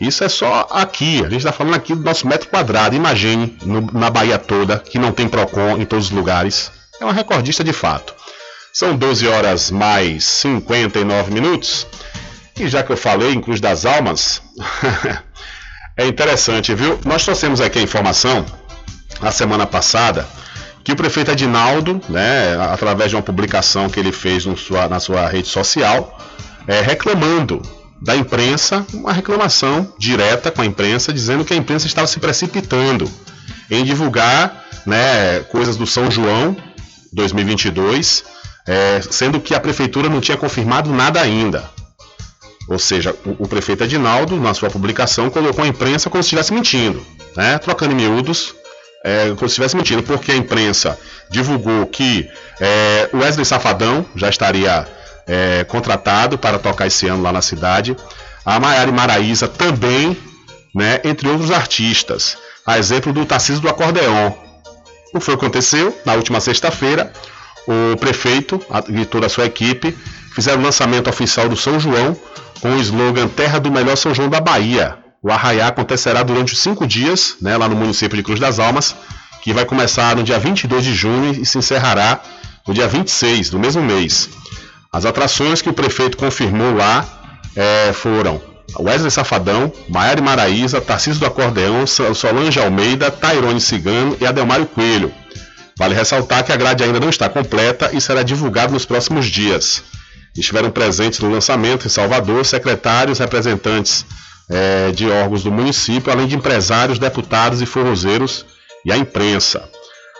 [0.00, 2.94] Isso é só aqui, a gente está falando aqui do nosso metro quadrado.
[2.94, 6.70] Imagine no, na Bahia toda, que não tem PROCON em todos os lugares.
[7.00, 8.14] É uma recordista de fato.
[8.72, 11.86] São 12 horas mais 59 minutos.
[12.58, 14.42] E já que eu falei em Cruz das Almas,
[15.96, 16.98] é interessante, viu?
[17.04, 18.44] Nós trouxemos aqui a informação,
[19.20, 20.26] a semana passada,
[20.84, 25.26] que o prefeito Adinaldo, né, através de uma publicação que ele fez sua, na sua
[25.28, 26.18] rede social,
[26.66, 27.60] é, reclamando
[28.00, 33.10] da imprensa uma reclamação direta com a imprensa, dizendo que a imprensa estava se precipitando
[33.70, 36.56] em divulgar né, coisas do São João
[37.12, 38.24] 2022,
[38.66, 41.68] é, sendo que a prefeitura não tinha confirmado nada ainda.
[42.68, 46.52] Ou seja, o, o prefeito Adinaldo, na sua publicação, colocou a imprensa como se estivesse
[46.52, 47.04] mentindo,
[47.36, 48.54] né, trocando miúdos,
[49.06, 50.98] é, como se estivesse mentindo, porque a imprensa
[51.30, 52.28] divulgou que
[52.60, 54.84] é, o Wesley Safadão já estaria
[55.28, 57.96] é, contratado para tocar esse ano lá na cidade.
[58.44, 60.16] A Maiara Maraíza também,
[60.74, 62.36] né, entre outros artistas.
[62.66, 64.32] A exemplo do Tarcísio do Acordeon.
[65.14, 65.96] O que aconteceu?
[66.04, 67.12] Na última sexta-feira,
[67.68, 69.96] o prefeito e toda a sua equipe
[70.34, 72.16] fizeram o lançamento oficial do São João
[72.60, 75.05] com o slogan Terra do Melhor São João da Bahia.
[75.22, 78.94] O arraiá acontecerá durante os cinco dias, né, lá no município de Cruz das Almas,
[79.42, 82.20] que vai começar no dia 22 de junho e se encerrará
[82.66, 84.28] no dia 26 do mesmo mês.
[84.92, 87.04] As atrações que o prefeito confirmou lá
[87.54, 88.40] é, foram
[88.78, 95.12] Wesley Safadão, Maiara Maraíza, Tarcísio do Acordeão, Solange Almeida, Tairone Cigano e Adelmário Coelho.
[95.78, 99.82] Vale ressaltar que a grade ainda não está completa e será divulgada nos próximos dias.
[100.36, 104.04] Estiveram presentes no lançamento em Salvador secretários, representantes
[104.48, 108.46] é, de órgãos do município, além de empresários, deputados e forrozeiros
[108.84, 109.68] e a imprensa.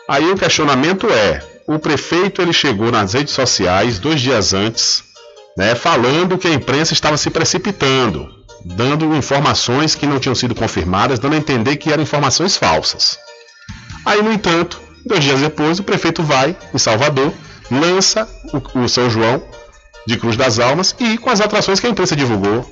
[0.08, 5.04] Aí o questionamento é: o prefeito ele chegou nas redes sociais dois dias antes,
[5.56, 8.28] né, falando que a imprensa estava se precipitando,
[8.64, 13.18] dando informações que não tinham sido confirmadas, dando a entender que eram informações falsas.
[14.04, 17.32] Aí, no entanto, dois dias depois, o prefeito vai em Salvador,
[17.70, 19.42] lança o, o São João
[20.06, 22.64] de Cruz das Almas e com as atrações que a imprensa divulgou.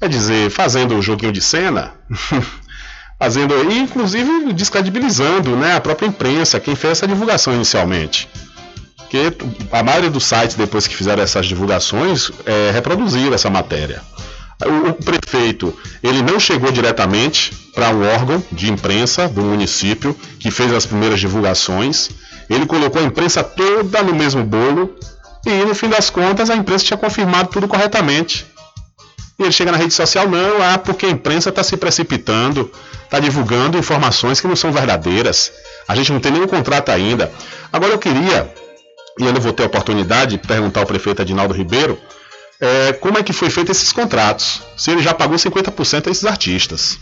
[0.00, 1.92] Quer dizer, fazendo o joguinho de cena,
[3.20, 8.26] fazendo e inclusive descredibilizando né, a própria imprensa, quem fez essa divulgação inicialmente.
[8.96, 9.30] Porque
[9.70, 14.00] a maioria dos sites, depois que fizeram essas divulgações, é, reproduziram essa matéria.
[14.64, 20.50] O, o prefeito ele não chegou diretamente para um órgão de imprensa do município que
[20.50, 22.08] fez as primeiras divulgações.
[22.48, 24.96] Ele colocou a imprensa toda no mesmo bolo
[25.44, 28.46] e no fim das contas a imprensa tinha confirmado tudo corretamente.
[29.40, 32.70] E ele chega na rede social, não, ah, porque a imprensa está se precipitando,
[33.04, 35.50] está divulgando informações que não são verdadeiras.
[35.88, 37.32] A gente não tem nenhum contrato ainda.
[37.72, 38.52] Agora eu queria,
[39.18, 41.98] e eu não vou ter a oportunidade de perguntar ao prefeito Adinaldo Ribeiro,
[42.60, 46.26] é, como é que foi feito esses contratos, se ele já pagou 50% a esses
[46.26, 46.98] artistas.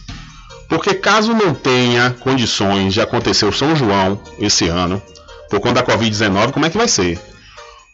[0.68, 5.02] Porque caso não tenha condições de acontecer o São João esse ano,
[5.50, 7.18] por conta da Covid-19, como é que vai ser?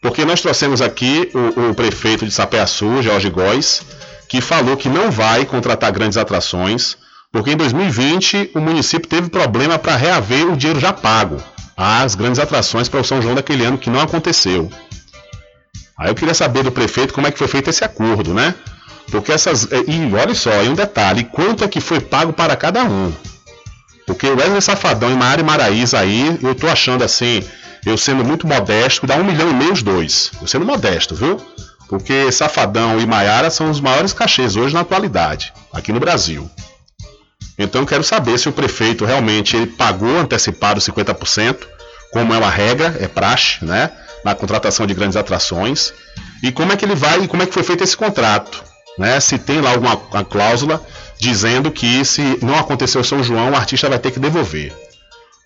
[0.03, 3.81] Porque nós trouxemos aqui o, o prefeito de Sapé-Açu, Jorge Góes,
[4.29, 6.97] que falou que não vai contratar grandes atrações,
[7.33, 11.43] porque em 2020 o município teve problema para reaver o dinheiro já pago
[11.77, 14.71] às grandes atrações para o São João daquele ano que não aconteceu.
[15.99, 18.55] Aí eu queria saber do prefeito como é que foi feito esse acordo, né?
[19.11, 19.65] Porque essas.
[19.65, 23.13] E olha só, aí um detalhe: quanto é que foi pago para cada um?
[24.07, 27.43] Porque o Wesley Safadão e Mari Maraíza aí, eu tô achando assim,
[27.87, 30.31] eu sendo muito modesto, dá um milhão e meio os dois.
[30.41, 31.41] Eu sendo modesto, viu?
[31.89, 36.51] Porque Safadão e Maiara são os maiores cachês hoje na atualidade, aqui no Brasil.
[37.59, 41.59] Então quero saber se o prefeito realmente ele pagou antecipado 50%,
[42.13, 43.91] como é uma regra, é praxe, né?
[44.25, 45.93] Na contratação de grandes atrações.
[46.43, 48.63] E como é que ele vai, como é que foi feito esse contrato,
[48.99, 49.21] né?
[49.21, 50.85] Se tem lá alguma uma cláusula
[51.19, 54.73] dizendo que se não aconteceu São João, o artista vai ter que devolver.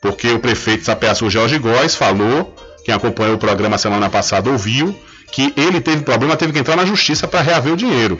[0.00, 2.54] Porque o prefeito de Sapeaçu, Jorge Góes, falou,
[2.88, 4.98] quem acompanhou o programa semana passada ouviu,
[5.30, 8.18] que ele teve problema, teve que entrar na justiça para reaver o dinheiro.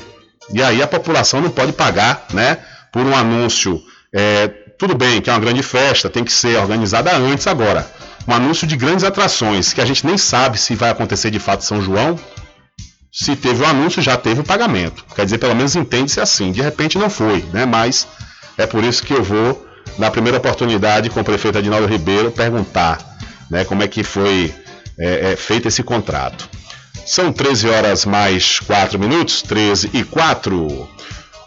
[0.52, 2.58] E aí a população não pode pagar, né?
[2.92, 3.80] Por um anúncio.
[4.12, 4.48] É,
[4.78, 7.90] tudo bem que é uma grande festa, tem que ser organizada antes agora.
[8.26, 11.64] Um anúncio de grandes atrações, que a gente nem sabe se vai acontecer de fato
[11.64, 12.20] São João.
[13.10, 15.02] Se teve o anúncio, já teve o pagamento.
[15.16, 16.52] Quer dizer, pelo menos entende-se assim.
[16.52, 17.64] De repente não foi, né?
[17.64, 18.06] Mas
[18.58, 19.66] é por isso que eu vou,
[19.96, 23.07] na primeira oportunidade, com o prefeito Adinaldo Ribeiro, perguntar
[23.50, 24.54] né, como é que foi
[24.98, 26.48] é, é, feito esse contrato.
[27.06, 30.88] São 13 horas mais 4 minutos, 13 e 4.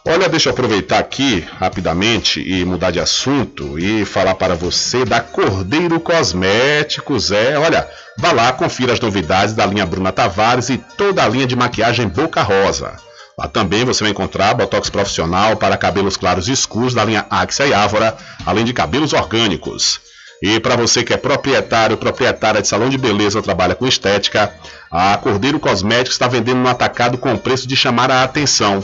[0.08, 5.20] Olha, deixa eu aproveitar aqui rapidamente e mudar de assunto e falar para você da
[5.20, 7.32] Cordeiro Cosméticos.
[7.32, 7.88] É, olha,
[8.18, 12.08] vá lá, confira as novidades da linha Bruna Tavares e toda a linha de maquiagem
[12.08, 12.94] Boca Rosa.
[13.38, 17.68] Lá também você vai encontrar botox profissional para cabelos claros e escuros da linha Axia
[17.68, 20.00] e Ávora, além de cabelos orgânicos.
[20.42, 24.52] E para você que é proprietário, proprietária de salão de beleza trabalha com estética,
[24.90, 28.84] a Cordeiro Cosméticos está vendendo no atacado com preço de chamar a atenção.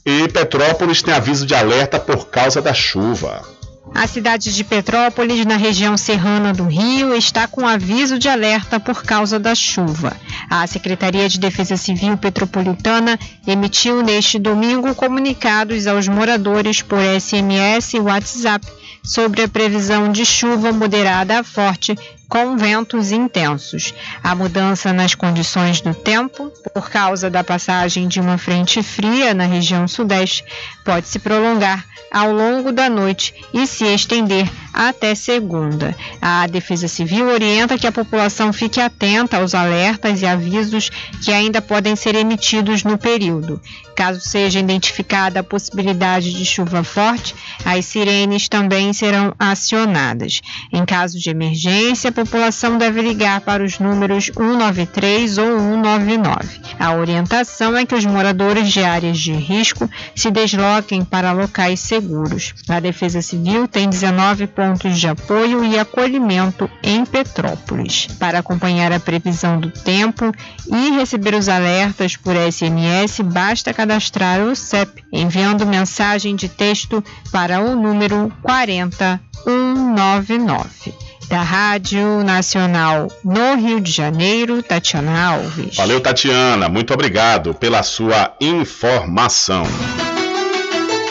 [0.06, 3.57] E Petrópolis tem aviso de alerta por causa da chuva.
[3.94, 9.02] A cidade de Petrópolis, na região serrana do Rio, está com aviso de alerta por
[9.02, 10.16] causa da chuva.
[10.48, 18.00] A Secretaria de Defesa Civil Petropolitana emitiu neste domingo comunicados aos moradores por SMS e
[18.00, 18.66] WhatsApp
[19.02, 21.96] sobre a previsão de chuva moderada a forte
[22.28, 23.94] com ventos intensos.
[24.22, 29.44] A mudança nas condições do tempo, por causa da passagem de uma frente fria na
[29.44, 30.44] região sudeste,
[30.84, 35.94] pode se prolongar ao longo da noite e se estender até segunda.
[36.20, 40.90] A Defesa Civil orienta que a população fique atenta aos alertas e avisos
[41.24, 43.60] que ainda podem ser emitidos no período.
[43.94, 50.40] Caso seja identificada a possibilidade de chuva forte, as sirenes também serão acionadas.
[50.72, 56.60] Em caso de emergência, população deve ligar para os números 193 ou 199.
[56.76, 62.52] A orientação é que os moradores de áreas de risco se desloquem para locais seguros.
[62.68, 68.08] A Defesa Civil tem 19 pontos de apoio e acolhimento em Petrópolis.
[68.18, 70.34] Para acompanhar a previsão do tempo
[70.66, 77.00] e receber os alertas por SMS, basta cadastrar o CEP enviando mensagem de texto
[77.30, 81.07] para o número 40199.
[81.28, 85.76] Da Rádio Nacional no Rio de Janeiro, Tatiana Alves.
[85.76, 86.70] Valeu, Tatiana.
[86.70, 89.64] Muito obrigado pela sua informação.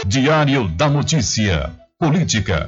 [0.03, 1.72] Diário da Notícia.
[1.99, 2.68] Política.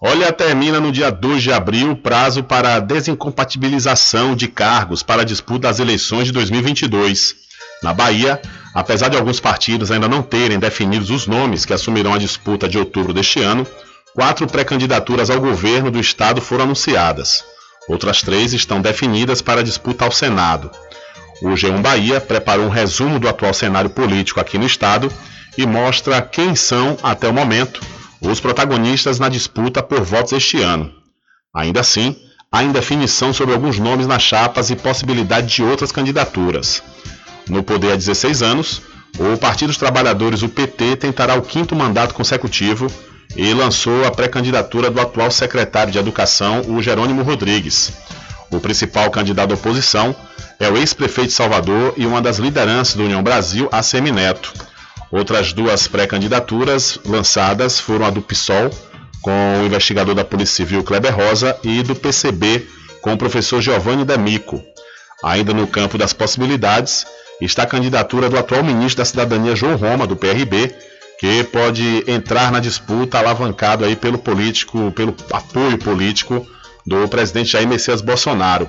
[0.00, 5.22] Olha, termina no dia 2 de abril o prazo para a desincompatibilização de cargos para
[5.22, 7.34] a disputa das eleições de 2022.
[7.82, 8.40] Na Bahia,
[8.72, 12.78] apesar de alguns partidos ainda não terem definidos os nomes que assumirão a disputa de
[12.78, 13.66] outubro deste ano,
[14.14, 17.44] quatro pré-candidaturas ao governo do estado foram anunciadas.
[17.88, 20.70] Outras três estão definidas para disputa ao Senado.
[21.42, 25.10] O G1 Bahia preparou um resumo do atual cenário político aqui no estado
[25.56, 27.80] e mostra quem são, até o momento,
[28.20, 30.92] os protagonistas na disputa por votos este ano.
[31.54, 32.14] Ainda assim,
[32.52, 36.82] há indefinição sobre alguns nomes nas chapas e possibilidade de outras candidaturas.
[37.48, 38.82] No poder há 16 anos,
[39.18, 42.86] o Partido dos Trabalhadores, o PT, tentará o quinto mandato consecutivo
[43.36, 47.92] e lançou a pré-candidatura do atual secretário de Educação, o Jerônimo Rodrigues.
[48.50, 50.14] O principal candidato à oposição
[50.58, 54.52] é o ex-prefeito de Salvador e uma das lideranças do União Brasil, ACM Neto.
[55.10, 58.70] Outras duas pré-candidaturas lançadas foram a do PSOL,
[59.22, 62.66] com o investigador da Polícia Civil Kleber Rosa, e do PCB,
[63.00, 64.62] com o professor Giovanni D'Amico.
[65.22, 67.06] Ainda no campo das possibilidades
[67.40, 70.74] está a candidatura do atual ministro da Cidadania, João Roma, do PRB,
[71.20, 76.46] que pode entrar na disputa alavancado aí pelo político, pelo apoio político
[76.86, 78.66] do presidente Jair Messias Bolsonaro.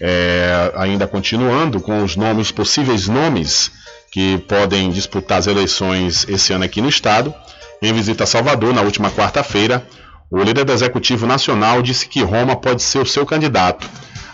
[0.00, 3.70] É, ainda continuando com os nomes, os possíveis nomes
[4.10, 7.34] que podem disputar as eleições esse ano aqui no estado.
[7.82, 9.86] Em visita a Salvador na última quarta-feira,
[10.30, 13.86] o líder do Executivo Nacional disse que Roma pode ser o seu candidato.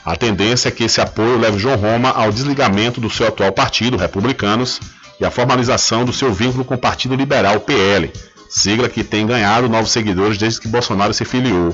[0.04, 3.96] A tendência é que esse apoio leve João Roma ao desligamento do seu atual partido,
[3.96, 4.80] Republicanos,
[5.22, 8.12] e a formalização do seu vínculo com o Partido Liberal, PL,
[8.50, 11.72] sigla que tem ganhado novos seguidores desde que Bolsonaro se filiou.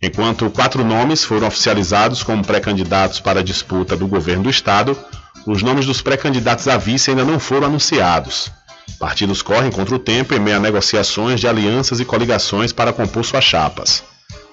[0.00, 4.96] Enquanto quatro nomes foram oficializados como pré-candidatos para a disputa do governo do estado,
[5.44, 8.48] os nomes dos pré-candidatos a vice ainda não foram anunciados.
[8.96, 13.24] Partidos correm contra o tempo em meio a negociações de alianças e coligações para compor
[13.24, 14.04] suas chapas.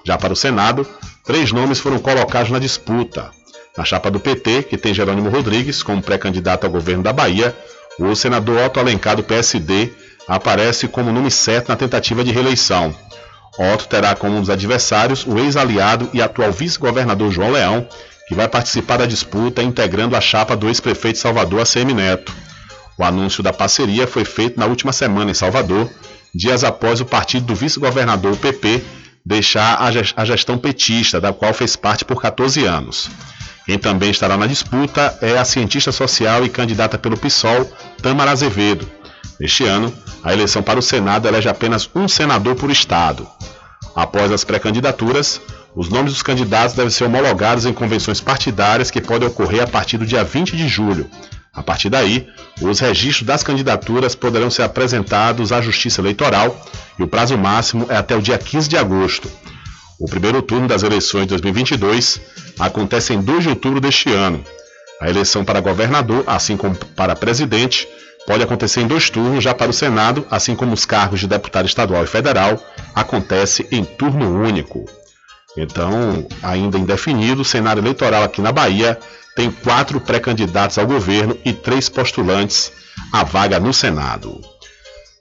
[0.04, 0.84] Já para o Senado,
[1.24, 3.30] três nomes foram colocados na disputa.
[3.78, 7.56] Na chapa do PT, que tem Jerônimo Rodrigues como pré-candidato ao governo da Bahia,
[7.98, 9.92] o senador Otto Alencar do PSD
[10.28, 12.94] aparece como nome certo na tentativa de reeleição.
[13.58, 17.86] Otto terá como um dos adversários o ex-aliado e atual vice-governador João Leão,
[18.28, 22.32] que vai participar da disputa integrando a chapa do ex-prefeito de Salvador, ACM Neto.
[22.96, 25.90] O anúncio da parceria foi feito na última semana em Salvador,
[26.34, 28.82] dias após o partido do vice-governador PP
[29.24, 29.78] deixar
[30.16, 33.10] a gestão petista, da qual fez parte por 14 anos.
[33.66, 37.70] Quem também estará na disputa é a cientista social e candidata pelo PSOL,
[38.02, 38.90] Tamara Azevedo.
[39.38, 39.92] Este ano,
[40.22, 43.26] a eleição para o Senado elege apenas um senador por estado.
[43.94, 45.40] Após as pré-candidaturas,
[45.74, 49.98] os nomes dos candidatos devem ser homologados em convenções partidárias que podem ocorrer a partir
[49.98, 51.08] do dia 20 de julho.
[51.52, 52.28] A partir daí,
[52.60, 56.64] os registros das candidaturas poderão ser apresentados à Justiça Eleitoral
[56.98, 59.30] e o prazo máximo é até o dia 15 de agosto.
[60.00, 62.18] O primeiro turno das eleições de 2022
[62.58, 64.42] acontece em 2 de outubro deste ano.
[64.98, 67.86] A eleição para governador, assim como para presidente,
[68.26, 71.66] pode acontecer em dois turnos, já para o Senado, assim como os cargos de deputado
[71.66, 72.58] estadual e federal,
[72.94, 74.86] acontece em turno único.
[75.54, 78.98] Então, ainda indefinido, o cenário eleitoral aqui na Bahia
[79.36, 82.72] tem quatro pré-candidatos ao governo e três postulantes
[83.12, 84.40] à vaga no Senado.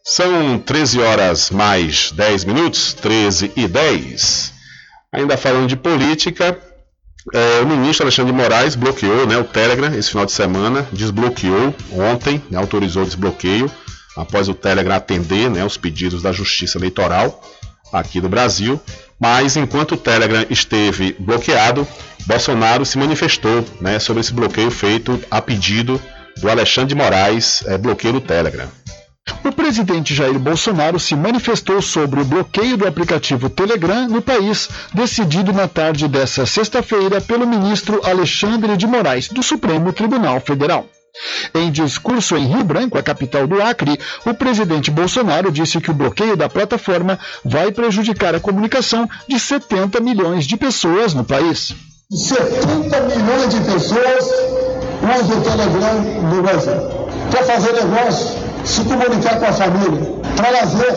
[0.06, 4.59] São 13 horas mais 10 minutos, 13 e 10.
[5.12, 6.58] Ainda falando de política,
[7.34, 11.74] é, o ministro Alexandre de Moraes bloqueou né, o Telegram esse final de semana, desbloqueou
[11.92, 13.70] ontem, né, autorizou o desbloqueio,
[14.16, 17.42] após o Telegram atender né, os pedidos da Justiça Eleitoral
[17.92, 18.80] aqui do Brasil.
[19.20, 21.88] Mas enquanto o Telegram esteve bloqueado,
[22.26, 26.02] Bolsonaro se manifestou né, sobre esse bloqueio feito a pedido
[26.38, 28.70] do Alexandre de Moraes, é, bloqueio do Telegram.
[29.44, 35.52] O presidente Jair Bolsonaro se manifestou sobre o bloqueio do aplicativo Telegram no país, decidido
[35.52, 40.86] na tarde desta sexta-feira pelo ministro Alexandre de Moraes, do Supremo Tribunal Federal.
[41.54, 45.96] Em discurso em Rio Branco, a capital do Acre, o presidente Bolsonaro disse que o
[45.96, 51.74] bloqueio da plataforma vai prejudicar a comunicação de 70 milhões de pessoas no país.
[52.12, 54.26] 70 milhões de pessoas
[55.02, 56.02] usam o Telegram
[56.32, 56.74] no Brasil.
[57.32, 60.02] Para fazer negócio, se comunicar com a família,
[60.36, 60.94] trazer,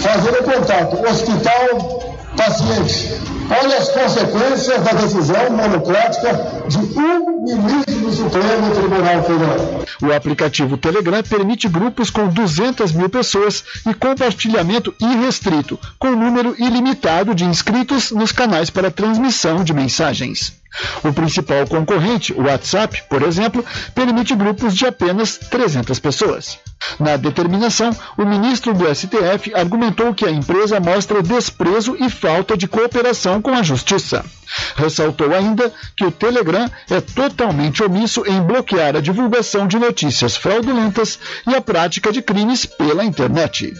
[0.00, 3.32] fazer o contato, hospital, paciente.
[3.50, 9.84] Olha as consequências da decisão monocrática de um ministro do Supremo Tribunal Federal.
[10.02, 17.34] O aplicativo Telegram permite grupos com 200 mil pessoas e compartilhamento irrestrito, com número ilimitado
[17.34, 20.61] de inscritos nos canais para transmissão de mensagens.
[21.04, 23.64] O principal concorrente, o WhatsApp, por exemplo,
[23.94, 26.58] permite grupos de apenas 300 pessoas.
[26.98, 32.66] Na determinação, o ministro do STF argumentou que a empresa mostra desprezo e falta de
[32.66, 34.24] cooperação com a justiça.
[34.76, 41.18] Ressaltou ainda que o Telegram é totalmente omisso em bloquear a divulgação de notícias fraudulentas
[41.46, 43.72] e a prática de crimes pela internet.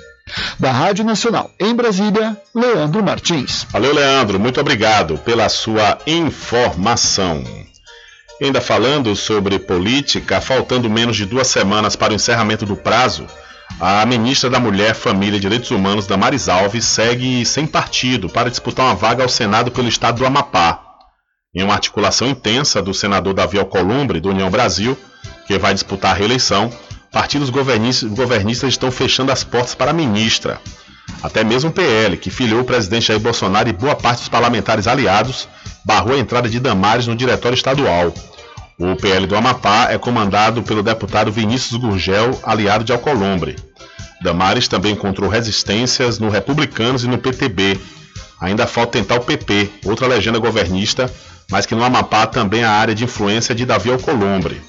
[0.58, 3.66] Da Rádio Nacional em Brasília, Leandro Martins.
[3.70, 4.38] Valeu, Leandro.
[4.38, 7.44] Muito obrigado pela sua informação.
[8.40, 13.26] Ainda falando sobre política, faltando menos de duas semanas para o encerramento do prazo,
[13.80, 18.86] a ministra da Mulher, Família e Direitos Humanos, Damares Alves, segue sem partido para disputar
[18.86, 20.80] uma vaga ao Senado pelo estado do Amapá.
[21.54, 24.96] Em uma articulação intensa do senador Davi Alcolumbre, do União Brasil,
[25.46, 26.72] que vai disputar a reeleição,
[27.12, 30.58] partidos governistas, estão fechando as portas para a ministra.
[31.22, 34.86] Até mesmo o PL, que filiou o presidente Jair Bolsonaro e boa parte dos parlamentares
[34.86, 35.46] aliados,
[35.84, 38.12] barrou a entrada de Damares no diretório estadual.
[38.78, 43.56] O PL do Amapá é comandado pelo deputado Vinícius Gurgel, aliado de Alcolumbre.
[44.22, 47.78] Damares também encontrou resistências no Republicanos e no PTB.
[48.40, 51.12] Ainda falta tentar o PP, outra legenda governista,
[51.50, 54.60] mas que no Amapá também é a área de influência de Davi Alcolumbre.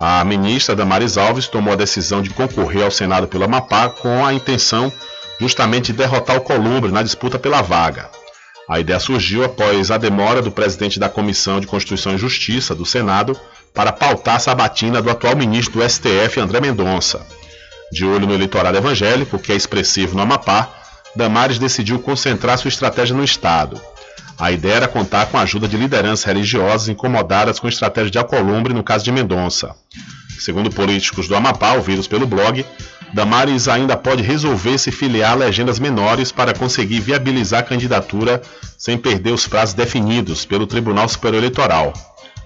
[0.00, 4.32] A ministra Damares Alves tomou a decisão de concorrer ao Senado pelo Amapá com a
[4.32, 4.92] intenção
[5.40, 8.08] justamente de derrotar o Columbre na disputa pela vaga.
[8.68, 12.86] A ideia surgiu após a demora do presidente da Comissão de Constituição e Justiça do
[12.86, 13.36] Senado
[13.74, 17.26] para pautar a sabatina do atual ministro do STF, André Mendonça.
[17.90, 20.68] De olho no eleitorado evangélico, que é expressivo no Amapá,
[21.16, 23.80] Damares decidiu concentrar sua estratégia no Estado.
[24.38, 28.18] A ideia era contar com a ajuda de lideranças religiosas incomodadas com a estratégia de
[28.18, 29.74] Alcolumbre no caso de Mendonça.
[30.38, 32.64] Segundo políticos do Amapá, ouvidos pelo blog,
[33.12, 38.40] Damares ainda pode resolver se filiar a legendas menores para conseguir viabilizar a candidatura
[38.76, 41.92] sem perder os prazos definidos pelo Tribunal Superior Eleitoral.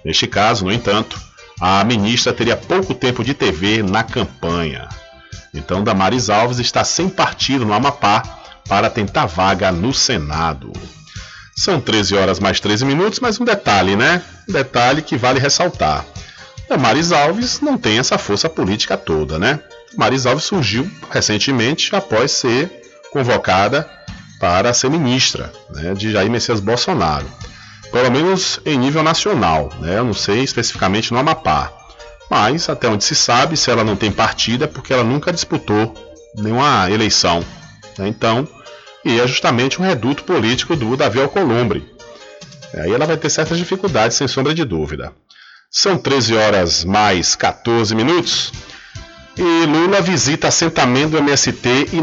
[0.02, 1.20] Neste caso, no entanto,
[1.60, 4.88] a ministra teria pouco tempo de TV na campanha.
[5.52, 8.22] Então, Damares Alves está sem partido no Amapá
[8.66, 10.72] para tentar vaga no Senado.
[11.54, 14.22] São 13 horas mais 13 minutos, mas um detalhe, né?
[14.48, 16.04] Um detalhe que vale ressaltar.
[16.68, 19.60] Damares Alves não tem essa força política toda, né?
[19.92, 22.70] Damares Alves surgiu recentemente após ser
[23.12, 23.88] convocada
[24.40, 27.26] para ser ministra né, de Jair Messias Bolsonaro.
[27.92, 29.98] Pelo menos em nível nacional, né?
[29.98, 31.70] Eu não sei especificamente no Amapá.
[32.30, 35.94] Mas, até onde se sabe, se ela não tem partida é porque ela nunca disputou
[36.34, 37.44] nenhuma eleição.
[37.98, 38.08] Né?
[38.08, 38.48] Então,
[39.04, 41.84] e é justamente um reduto político do Davi Alcolumbre.
[42.74, 45.12] Aí ela vai ter certas dificuldades, sem sombra de dúvida.
[45.70, 48.52] São 13 horas mais 14 minutos.
[49.36, 51.96] E Lula visita assentamento do MST e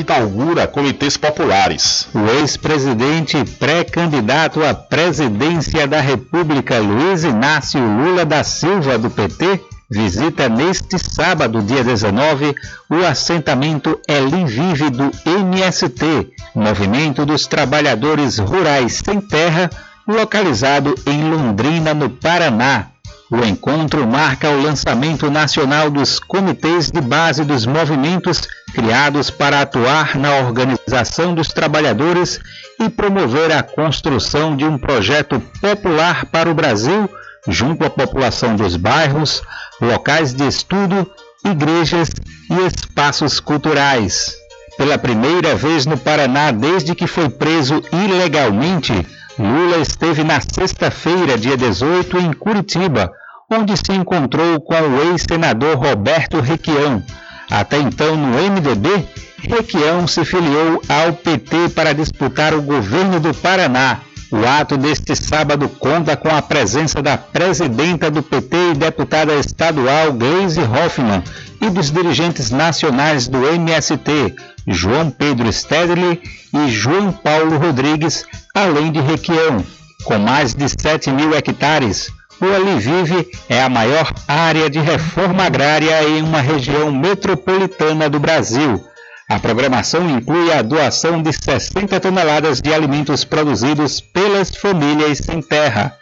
[0.00, 2.08] inaugura comitês populares.
[2.14, 9.60] O ex-presidente pré-candidato à presidência da República, Luiz Inácio Lula da Silva, do PT,
[9.90, 12.54] visita neste sábado, dia 19,
[12.88, 19.68] o assentamento Elim Vive do MST, Movimento dos Trabalhadores Rurais Sem Terra,
[20.06, 22.86] localizado em Londrina, no Paraná.
[23.30, 28.42] O encontro marca o lançamento nacional dos comitês de base dos movimentos
[28.74, 32.40] criados para atuar na organização dos trabalhadores
[32.80, 37.08] e promover a construção de um projeto popular para o Brasil,
[37.46, 39.42] junto à população dos bairros,
[39.80, 41.10] locais de estudo,
[41.44, 42.10] igrejas
[42.50, 44.34] e espaços culturais.
[44.76, 49.06] Pela primeira vez no Paraná desde que foi preso ilegalmente,
[49.38, 53.12] Lula esteve na sexta-feira, dia 18, em Curitiba,
[53.50, 57.02] onde se encontrou com o ex-senador Roberto Requião.
[57.50, 59.06] Até então, no MDB,
[59.38, 64.00] Requião se filiou ao PT para disputar o governo do Paraná.
[64.32, 70.12] O ato deste sábado conta com a presença da presidenta do PT e deputada estadual
[70.12, 71.22] Gleisi Hoffmann
[71.60, 74.36] e dos dirigentes nacionais do MST,
[74.68, 76.22] João Pedro Stedley
[76.54, 78.24] e João Paulo Rodrigues,
[78.54, 79.64] além de Requião.
[80.04, 86.08] Com mais de 7 mil hectares, o Alivive é a maior área de reforma agrária
[86.08, 88.82] em uma região metropolitana do Brasil.
[89.30, 95.96] A programação inclui a doação de 60 toneladas de alimentos produzidos pelas famílias sem terra.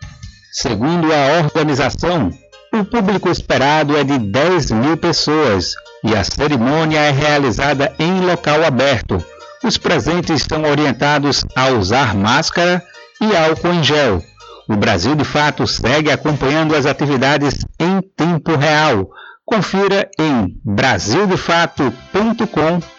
[0.51, 2.31] Segundo a organização,
[2.73, 8.65] o público esperado é de 10 mil pessoas e a cerimônia é realizada em local
[8.65, 9.23] aberto.
[9.63, 12.83] Os presentes são orientados a usar máscara
[13.21, 14.25] e álcool em gel.
[14.67, 19.07] O Brasil de Fato segue acompanhando as atividades em tempo real.
[19.45, 22.99] Confira em brasildefato.com.br.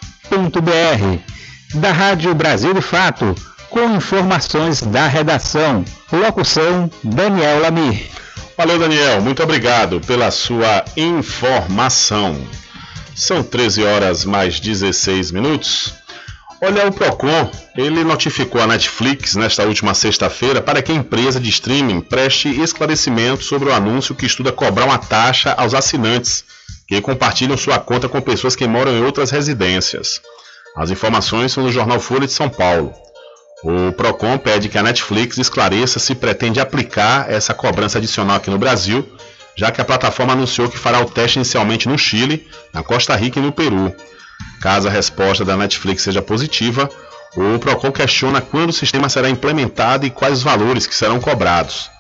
[1.73, 3.36] Da Rádio Brasil de Fato,
[3.69, 5.84] com informações da redação.
[6.11, 8.07] Locução Daniel Lamir.
[8.57, 9.21] Valeu, Daniel.
[9.21, 12.36] Muito obrigado pela sua informação.
[13.15, 15.93] São 13 horas mais 16 minutos.
[16.61, 21.49] Olha, o Procon, ele notificou a Netflix nesta última sexta-feira para que a empresa de
[21.49, 26.43] streaming preste esclarecimento sobre o anúncio que estuda cobrar uma taxa aos assinantes
[26.89, 30.19] que compartilham sua conta com pessoas que moram em outras residências.
[30.75, 32.91] As informações são no jornal Folha de São Paulo.
[33.63, 38.57] O Procon pede que a Netflix esclareça se pretende aplicar essa cobrança adicional aqui no
[38.57, 39.07] Brasil,
[39.55, 43.39] já que a plataforma anunciou que fará o teste inicialmente no Chile, na Costa Rica
[43.39, 43.93] e no Peru.
[44.59, 46.89] Caso a resposta da Netflix seja positiva,
[47.35, 51.91] o Procon questiona quando o sistema será implementado e quais os valores que serão cobrados.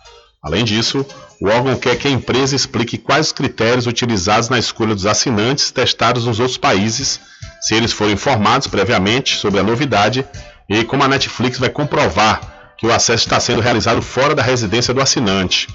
[0.41, 1.05] Além disso,
[1.41, 5.71] o órgão quer que a empresa explique quais os critérios utilizados na escolha dos assinantes
[5.71, 7.19] testados nos outros países,
[7.61, 10.25] se eles forem informados previamente sobre a novidade
[10.67, 14.93] e como a Netflix vai comprovar que o acesso está sendo realizado fora da residência
[14.93, 15.67] do assinante.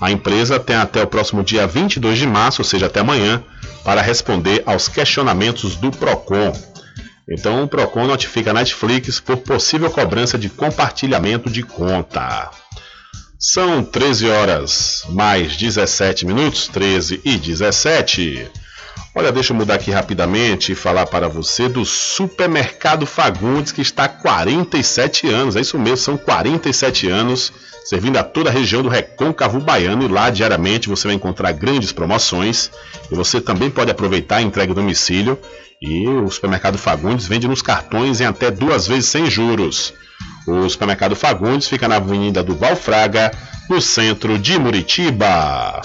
[0.00, 3.42] A empresa tem até o próximo dia 22 de março, ou seja, até amanhã,
[3.84, 6.52] para responder aos questionamentos do Procon.
[7.28, 12.50] Então, o Procon notifica a Netflix por possível cobrança de compartilhamento de conta.
[13.48, 18.50] São 13 horas mais 17 minutos, 13 e 17.
[19.14, 24.06] Olha, deixa eu mudar aqui rapidamente e falar para você do Supermercado Fagundes, que está
[24.06, 25.54] há 47 anos.
[25.54, 27.52] É isso mesmo, são 47 anos
[27.84, 31.92] servindo a toda a região do Recôncavo Baiano e lá diariamente você vai encontrar grandes
[31.92, 32.72] promoções
[33.12, 35.38] e você também pode aproveitar a entrega do domicílio
[35.80, 39.94] e o supermercado Fagundes vende nos cartões em até duas vezes sem juros.
[40.46, 43.32] O supermercado Fagundes fica na Avenida do Valfraga,
[43.68, 45.82] no centro de Muritiba.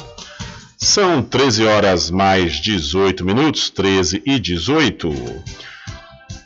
[0.77, 5.43] São 13 horas mais 18 minutos, 13 e 18.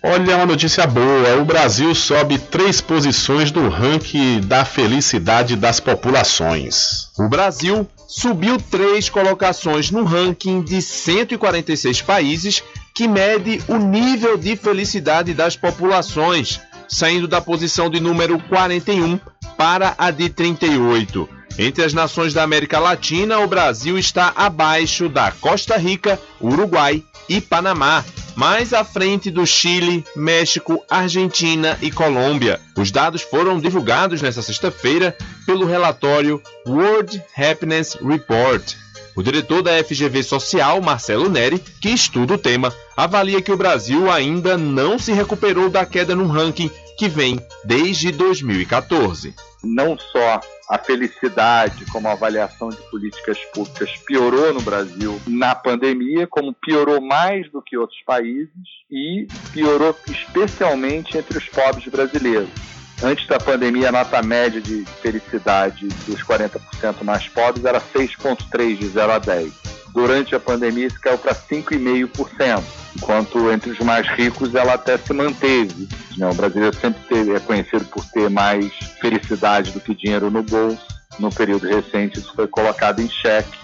[0.08, 7.10] Olha uma notícia boa: o Brasil sobe três posições no ranking da felicidade das populações.
[7.18, 12.64] O Brasil subiu três colocações no ranking de 146 países
[12.94, 19.20] que mede o nível de felicidade das populações, saindo da posição de número 41
[19.58, 21.30] para a de 38.
[21.58, 27.40] Entre as nações da América Latina, o Brasil está abaixo da Costa Rica, Uruguai e
[27.40, 28.04] Panamá,
[28.36, 32.60] mais à frente do Chile, México, Argentina e Colômbia.
[32.76, 38.85] Os dados foram divulgados nesta sexta-feira pelo relatório World Happiness Report.
[39.16, 44.12] O diretor da FGV Social, Marcelo Neri, que estuda o tema, avalia que o Brasil
[44.12, 49.34] ainda não se recuperou da queda no ranking que vem desde 2014.
[49.64, 56.54] Não só a felicidade como avaliação de políticas públicas piorou no Brasil na pandemia, como
[56.54, 58.50] piorou mais do que outros países
[58.92, 62.75] e piorou especialmente entre os pobres brasileiros.
[63.04, 68.88] Antes da pandemia, a nota média de felicidade dos 40% mais pobres era 6,3 de
[68.88, 69.54] 0 a 10.
[69.94, 72.64] Durante a pandemia, isso caiu para 5,5%,
[72.98, 75.88] enquanto entre os mais ricos ela até se manteve.
[76.18, 76.30] Né?
[76.30, 80.86] O brasileiro sempre é conhecido por ter mais felicidade do que dinheiro no bolso.
[81.18, 83.58] No período recente, isso foi colocado em xeque.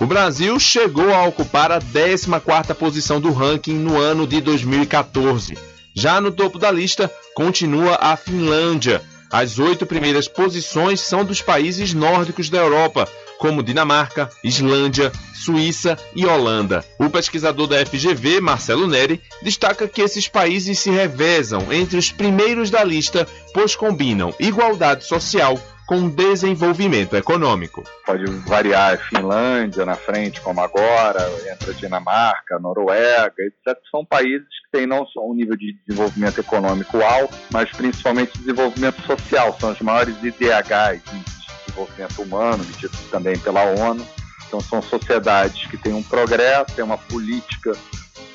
[0.00, 5.56] O Brasil chegou a ocupar a 14ª posição do ranking no ano de 2014.
[5.98, 9.00] Já no topo da lista continua a Finlândia.
[9.32, 13.08] As oito primeiras posições são dos países nórdicos da Europa,
[13.38, 16.84] como Dinamarca, Islândia, Suíça e Holanda.
[16.98, 22.68] O pesquisador da FGV, Marcelo Neri, destaca que esses países se revezam entre os primeiros
[22.68, 27.84] da lista, pois combinam igualdade social com desenvolvimento econômico.
[28.04, 33.78] Pode variar Finlândia na frente, como agora, entra Dinamarca, Noruega, etc.
[33.90, 39.00] São países que têm não só um nível de desenvolvimento econômico alto, mas principalmente desenvolvimento
[39.02, 39.56] social.
[39.60, 41.24] São os maiores IDHs, de
[41.66, 44.04] desenvolvimento humano, medidos também pela ONU.
[44.48, 47.72] Então são sociedades que têm um progresso, têm uma política,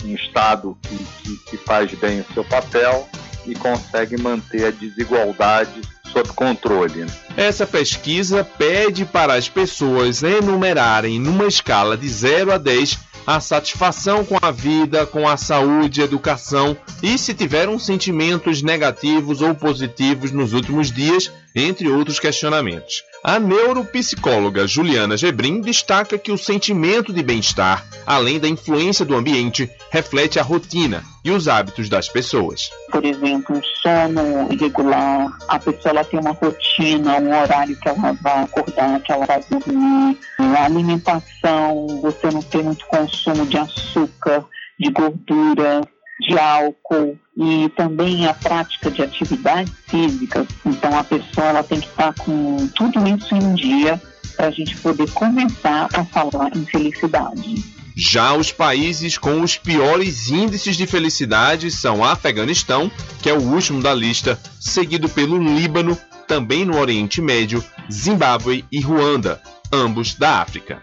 [0.05, 3.07] um Estado que, que, que faz bem o seu papel
[3.45, 5.81] e consegue manter a desigualdade
[6.11, 7.05] sob controle.
[7.37, 14.25] Essa pesquisa pede para as pessoas enumerarem numa escala de 0 a 10 a satisfação
[14.25, 20.53] com a vida, com a saúde, educação e se tiveram sentimentos negativos ou positivos nos
[20.53, 23.03] últimos dias, entre outros questionamentos.
[23.23, 29.69] A neuropsicóloga Juliana Gebrim destaca que o sentimento de bem-estar, além da influência do ambiente,
[29.91, 32.71] reflete a rotina e os hábitos das pessoas.
[32.91, 38.13] Por exemplo, um sono irregular, a pessoa ela tem uma rotina, um horário que ela
[38.13, 44.43] vai acordar, que ela vai dormir, a alimentação, você não tem muito consumo de açúcar,
[44.79, 45.81] de gordura,
[46.21, 50.47] de álcool e também a prática de atividades físicas.
[50.65, 53.99] Então a pessoa ela tem que estar com tudo isso em dia
[54.37, 57.63] para a gente poder começar a falar em felicidade.
[57.95, 62.89] Já os países com os piores índices de felicidade são Afeganistão,
[63.21, 68.79] que é o último da lista, seguido pelo Líbano, também no Oriente Médio, Zimbábue e
[68.79, 69.41] Ruanda,
[69.73, 70.81] ambos da África.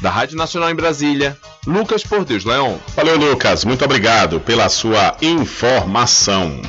[0.00, 1.36] Da Rádio Nacional em Brasília,
[1.66, 2.78] Lucas Por Deus Leão.
[2.94, 3.64] Valeu, Lucas.
[3.64, 6.60] Muito obrigado pela sua informação.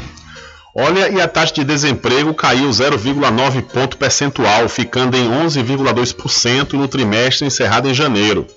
[0.73, 7.47] Olha, e a taxa de desemprego caiu 0,9 ponto percentual, ficando em 11,2% no trimestre
[7.47, 8.47] encerrado em janeiro.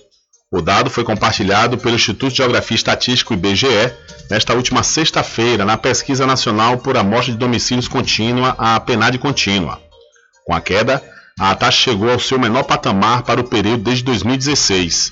[0.52, 3.92] O dado foi compartilhado pelo Instituto de Geografia e Estatística IBGE
[4.28, 9.80] nesta última sexta-feira na Pesquisa Nacional por Amostra de Domicílios Contínua, a PNAD Contínua.
[10.44, 11.02] Com a queda,
[11.40, 15.10] a taxa chegou ao seu menor patamar para o período desde 2016.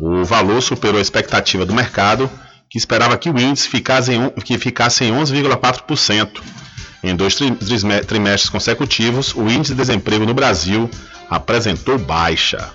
[0.00, 2.30] O valor superou a expectativa do mercado,
[2.70, 6.40] que esperava que o índice ficasse em, que ficasse em 11,4%.
[7.04, 7.36] Em dois
[8.06, 10.88] trimestres consecutivos, o índice de desemprego no Brasil
[11.28, 12.70] apresentou baixa.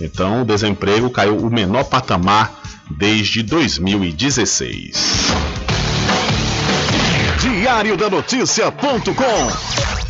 [0.00, 2.58] Então, o desemprego caiu o menor patamar
[2.90, 4.96] desde 2016.
[7.42, 10.09] Diário da Notícia.com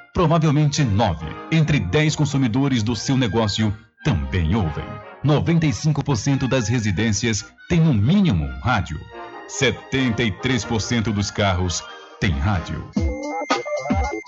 [0.13, 4.83] Provavelmente nove entre dez consumidores do seu negócio também ouvem.
[5.23, 8.99] 95% das residências têm no mínimo um rádio.
[9.47, 11.83] 73% dos carros
[12.19, 12.89] têm rádio.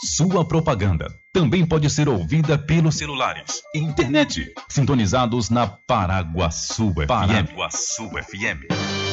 [0.06, 7.08] Sua propaganda também pode ser ouvida pelos celulares e internet, sintonizados na Paraguaçu FM.
[7.08, 9.13] Paraguaçu FM.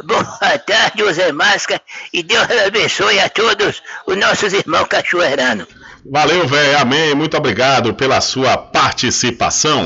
[0.04, 1.82] Boa tarde, use máscara
[2.12, 5.68] e Deus abençoe a todos os nossos irmãos cachoeiranos.
[6.12, 6.80] Valeu, velho.
[6.80, 7.16] Amém.
[7.16, 9.86] Muito obrigado pela sua participação.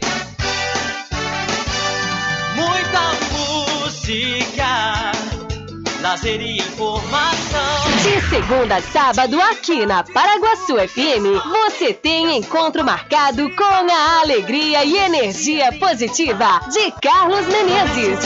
[6.01, 7.91] Lazer e informação.
[8.03, 14.83] De segunda a sábado, aqui na Paraguaçu FM, você tem encontro marcado com a alegria
[14.83, 18.25] e energia positiva de Carlos Menezes.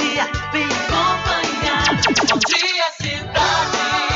[0.52, 2.02] Vem acompanhar.
[2.30, 4.05] Bom dia, cidade.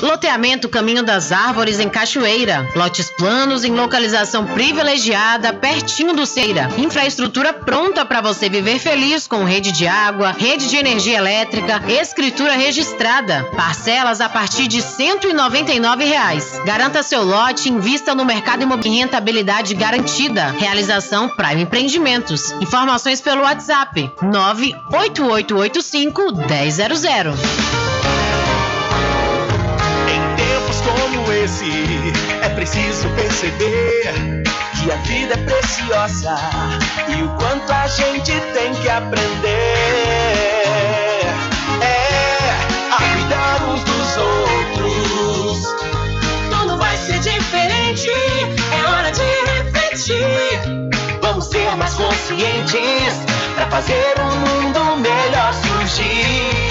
[0.00, 2.70] Loteamento Caminho das Árvores em Cachoeira.
[2.76, 6.68] Lotes planos em localização privilegiada, pertinho do Ceira.
[6.78, 12.52] Infraestrutura pronta para você viver feliz com rede de água, rede de energia elétrica, escritura
[12.52, 13.44] registrada.
[13.56, 16.60] Parcelas a partir de 199 reais.
[16.64, 20.50] Garanta seu lote invista no mercado imobiliário rentabilidade garantida.
[20.50, 22.52] Realização Prime Empreendimentos.
[22.60, 27.93] Informações pelo WhatsApp 98885 1000.
[31.44, 31.70] Esse,
[32.42, 34.42] é preciso perceber
[34.80, 36.36] que a vida é preciosa
[37.08, 39.26] e o quanto a gente tem que aprender.
[41.82, 42.50] É
[42.90, 45.62] a cuidar uns dos outros.
[46.50, 49.22] Tudo vai ser diferente, é hora de
[49.58, 50.88] refletir.
[51.20, 53.20] Vamos ser mais conscientes
[53.54, 56.63] para fazer um mundo melhor surgir.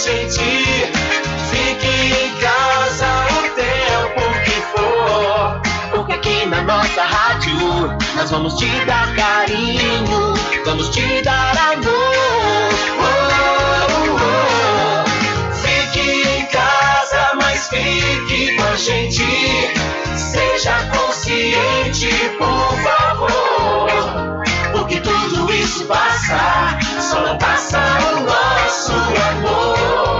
[0.00, 0.40] Gente.
[1.50, 5.60] Fique em casa o tempo que for.
[5.90, 11.92] Porque aqui na nossa rádio nós vamos te dar carinho, vamos te dar amor.
[12.98, 13.12] Oh,
[13.88, 15.56] oh, oh.
[15.56, 19.22] Fique em casa, mas fique com a gente.
[20.16, 22.08] Seja consciente,
[22.38, 23.90] por favor.
[24.72, 27.78] Porque tudo isso passa, só não passa
[28.16, 28.39] o
[28.70, 30.19] nosso amor.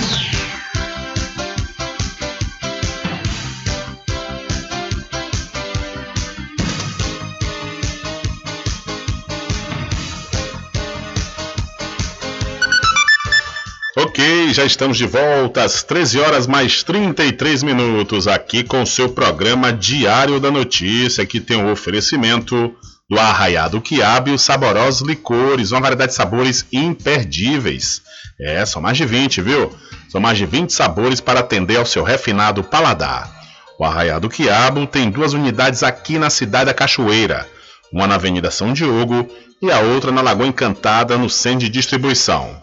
[14.53, 19.71] Já estamos de volta às 13 horas mais 33 minutos aqui com o seu programa
[19.71, 22.75] Diário da Notícia, que tem o um oferecimento
[23.09, 28.01] do Arraiado Quiabo e os saborosos licores, uma variedade de sabores imperdíveis.
[28.37, 29.73] É, são mais de 20, viu?
[30.09, 33.31] São mais de 20 sabores para atender ao seu refinado paladar.
[33.79, 37.47] O Arraiado Quiabo tem duas unidades aqui na cidade da Cachoeira,
[37.91, 39.29] uma na Avenida São Diogo
[39.61, 42.59] e a outra na Lagoa Encantada, no centro de distribuição.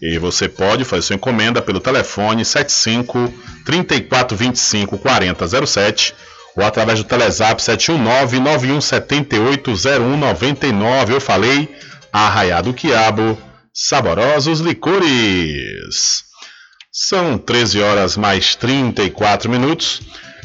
[0.00, 3.32] E você pode fazer sua encomenda pelo telefone 75
[3.66, 6.14] 3425 4007
[6.56, 11.14] ou através do Telezap 719 9178 0199.
[11.14, 11.68] Eu falei
[12.12, 13.38] Arraiado Quiabo,
[13.74, 16.24] saborosos licores.
[16.90, 20.00] São 13 horas mais 34 minutos.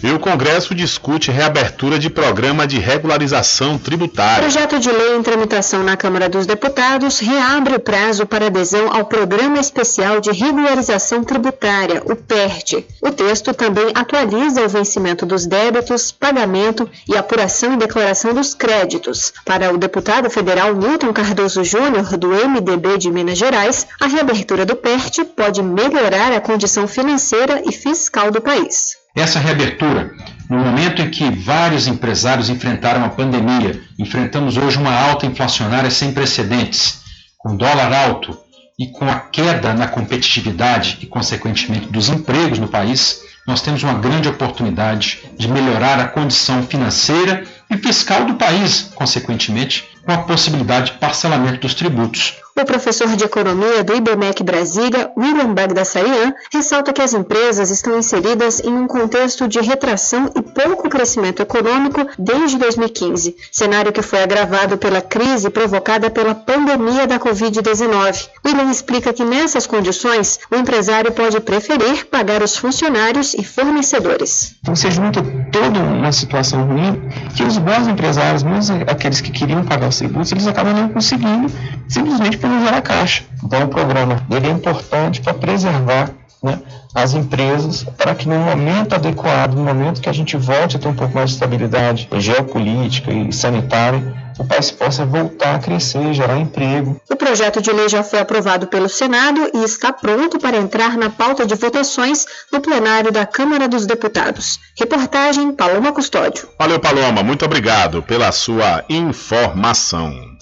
[0.05, 4.37] E o Congresso discute reabertura de programa de regularização tributária.
[4.37, 8.93] O projeto de lei em tramitação na Câmara dos Deputados reabre o prazo para adesão
[8.93, 12.85] ao Programa Especial de Regularização Tributária, o PERT.
[13.01, 19.33] O texto também atualiza o vencimento dos débitos, pagamento e apuração e declaração dos créditos.
[19.43, 24.75] Para o deputado federal Milton Cardoso Júnior, do MDB de Minas Gerais, a reabertura do
[24.75, 29.03] PERT pode melhorar a condição financeira e fiscal do país.
[29.15, 30.13] Essa reabertura,
[30.49, 36.11] no momento em que vários empresários enfrentaram a pandemia, enfrentamos hoje uma alta inflacionária sem
[36.11, 37.01] precedentes,
[37.37, 38.37] com dólar alto
[38.77, 43.93] e com a queda na competitividade e, consequentemente, dos empregos no país, nós temos uma
[43.93, 50.91] grande oportunidade de melhorar a condição financeira e fiscal do país, consequentemente, com a possibilidade
[50.91, 52.33] de parcelamento dos tributos.
[52.57, 58.61] O professor de economia do IBMEC Brasília, William Bagdasarian, ressalta que as empresas estão inseridas
[58.61, 64.77] em um contexto de retração e pouco crescimento econômico desde 2015, cenário que foi agravado
[64.77, 68.29] pela crise provocada pela pandemia da Covid-19.
[68.45, 74.55] William explica que nessas condições, o empresário pode preferir pagar os funcionários e fornecedores.
[74.61, 75.21] Então você junta
[75.51, 77.01] toda uma situação ruim
[77.35, 81.51] que os bons empresários, mesmo aqueles que queriam pagar os tributos, eles acabam não conseguindo,
[81.89, 83.23] simplesmente não gerar caixa.
[83.43, 86.11] Então o programa ele é importante para preservar
[86.43, 86.59] né,
[86.93, 90.87] as empresas para que no momento adequado, no momento que a gente volte a ter
[90.87, 96.37] um pouco mais de estabilidade geopolítica e sanitária, o país possa voltar a crescer, gerar
[96.37, 96.99] emprego.
[97.09, 101.09] O projeto de lei já foi aprovado pelo Senado e está pronto para entrar na
[101.09, 104.59] pauta de votações no plenário da Câmara dos Deputados.
[104.77, 106.47] Reportagem Paloma Custódio.
[106.59, 107.23] Valeu, Paloma.
[107.23, 110.34] Muito obrigado pela sua informação.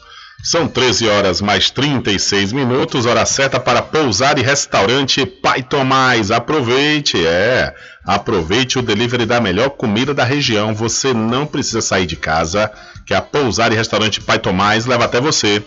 [0.46, 6.32] São 13 horas mais 36 minutos, hora certa para pousar e restaurante Pai Tomás.
[6.32, 7.74] Aproveite, é.
[8.06, 10.76] Aproveite o delivery da melhor comida da região.
[10.76, 12.70] Você não precisa sair de casa,
[13.06, 15.64] que a pousar e restaurante Pai Tomás leva até você.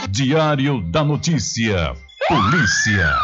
[0.10, 1.94] Diário da Notícia.
[2.28, 3.18] Polícia.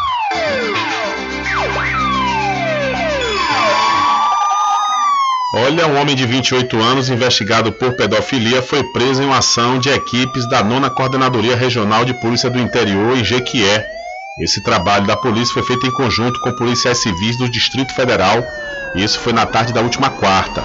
[5.55, 9.89] Olha, um homem de 28 anos investigado por pedofilia foi preso em uma ação de
[9.89, 13.85] equipes da nona Coordenadoria Regional de Polícia do Interior em Jequié.
[14.43, 18.43] Esse trabalho da polícia foi feito em conjunto com policiais civis do Distrito Federal
[18.95, 20.63] isso foi na tarde da última quarta.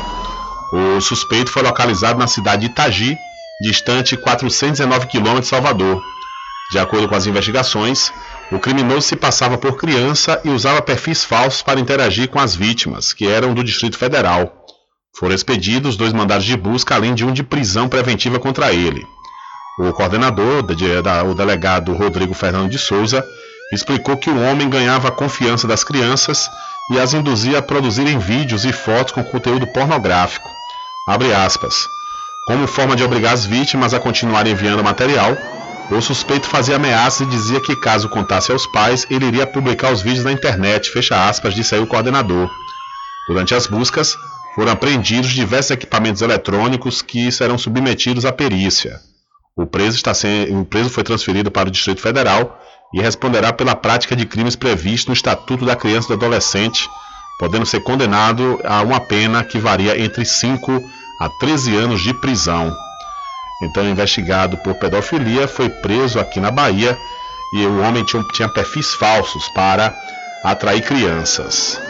[0.73, 3.17] O suspeito foi localizado na cidade de Itagi,
[3.61, 6.03] distante 419 quilômetros de Salvador.
[6.73, 8.11] De acordo com as investigações,
[8.51, 13.13] o criminoso se passava por criança e usava perfis falsos para interagir com as vítimas,
[13.13, 14.64] que eram do Distrito Federal.
[15.17, 19.07] Foram expedidos dois mandados de busca, além de um de prisão preventiva contra ele.
[19.79, 20.65] O coordenador,
[21.29, 23.25] o delegado Rodrigo Fernando de Souza,
[23.73, 26.49] explicou que o homem ganhava a confiança das crianças
[26.91, 30.49] e as induzia a produzirem vídeos e fotos com conteúdo pornográfico.
[31.45, 31.75] Aspas,
[32.47, 35.37] Como forma de obrigar as vítimas a continuarem enviando material,
[35.91, 40.03] o suspeito fazia ameaças e dizia que caso contasse aos pais, ele iria publicar os
[40.03, 42.51] vídeos na internet, fecha aspas, disse aí o coordenador.
[43.29, 44.17] Durante as buscas,
[44.55, 49.01] foram apreendidos diversos equipamentos eletrônicos que serão submetidos à perícia.
[49.57, 52.61] O preso, está sendo, o preso foi transferido para o Distrito Federal
[52.93, 56.89] e responderá pela prática de crimes previstos no Estatuto da Criança e do Adolescente,
[57.39, 60.83] podendo ser condenado a uma pena que varia entre 5
[61.21, 62.75] a 13 anos de prisão.
[63.63, 66.97] Então, investigado por pedofilia, foi preso aqui na Bahia
[67.55, 69.95] e o homem tinha, tinha perfis falsos para
[70.45, 71.81] atrair crianças.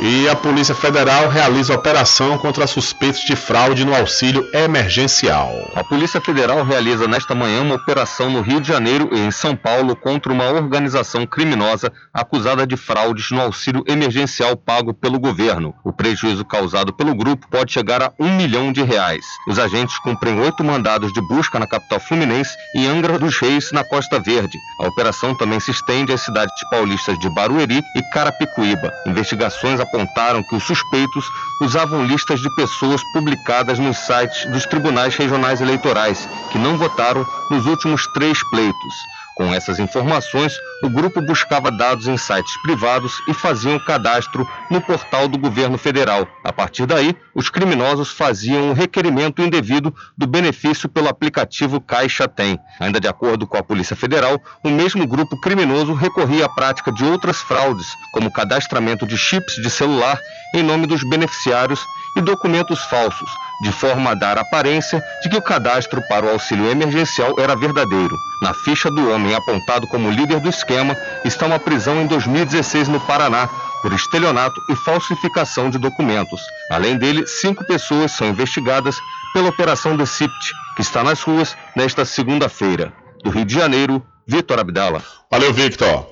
[0.00, 5.52] E a Polícia Federal realiza operação contra suspeitos de fraude no auxílio emergencial.
[5.76, 9.54] A Polícia Federal realiza nesta manhã uma operação no Rio de Janeiro e em São
[9.54, 15.72] Paulo contra uma organização criminosa acusada de fraudes no auxílio emergencial pago pelo governo.
[15.84, 19.24] O prejuízo causado pelo grupo pode chegar a um milhão de reais.
[19.46, 23.84] Os agentes cumprem oito mandados de busca na capital fluminense e Angra dos Reis, na
[23.84, 24.58] Costa Verde.
[24.80, 28.92] A operação também se estende às cidades paulistas de Barueri e Carapicuíba.
[29.06, 31.30] Investigações apontaram que os suspeitos
[31.60, 37.66] usavam listas de pessoas publicadas nos sites dos tribunais regionais eleitorais que não votaram nos
[37.66, 39.11] últimos três pleitos.
[39.34, 40.52] Com essas informações,
[40.82, 45.78] o grupo buscava dados em sites privados e fazia um cadastro no portal do governo
[45.78, 46.28] federal.
[46.44, 52.58] A partir daí, os criminosos faziam o requerimento indevido do benefício pelo aplicativo Caixa Tem.
[52.78, 57.04] Ainda de acordo com a Polícia Federal, o mesmo grupo criminoso recorria à prática de
[57.04, 60.18] outras fraudes, como cadastramento de chips de celular
[60.54, 61.80] em nome dos beneficiários
[62.16, 63.30] e documentos falsos,
[63.62, 68.16] de forma a dar aparência de que o cadastro para o auxílio emergencial era verdadeiro.
[68.42, 73.00] Na ficha do homem apontado como líder do esquema está uma prisão em 2016 no
[73.00, 73.48] Paraná
[73.82, 76.40] por estelionato e falsificação de documentos.
[76.70, 78.96] Além dele, cinco pessoas são investigadas
[79.32, 82.92] pela Operação Decipt, que está nas ruas nesta segunda-feira.
[83.24, 85.02] Do Rio de Janeiro, Vitor Abdala.
[85.30, 86.06] Valeu, Victor.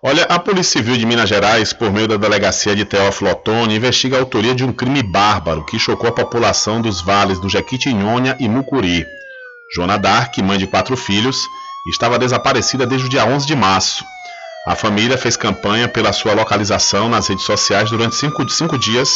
[0.00, 4.16] Olha, a Polícia Civil de Minas Gerais, por meio da delegacia de Teófilo Otoni, investiga
[4.16, 8.48] a autoria de um crime bárbaro que chocou a população dos vales do Jequitinhonha e
[8.48, 9.04] Mucuri.
[9.74, 11.48] Joana Dark, mãe de quatro filhos,
[11.90, 14.04] estava desaparecida desde o dia 11 de março.
[14.68, 19.10] A família fez campanha pela sua localização nas redes sociais durante cinco, cinco dias,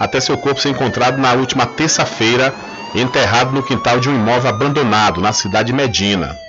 [0.00, 2.54] até seu corpo ser encontrado na última terça-feira,
[2.94, 6.43] enterrado no quintal de um imóvel abandonado na cidade de Medina.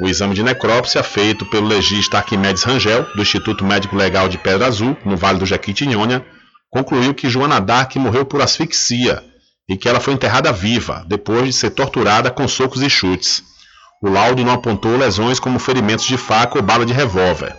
[0.00, 4.66] O exame de necrópsia feito pelo legista Arquimedes Rangel, do Instituto Médico Legal de Pedra
[4.66, 6.24] Azul, no Vale do Jequitinhonha,
[6.70, 9.24] concluiu que Joana Dark morreu por asfixia
[9.68, 13.42] e que ela foi enterrada viva, depois de ser torturada com socos e chutes.
[14.00, 17.56] O laudo não apontou lesões como ferimentos de faca ou bala de revólver.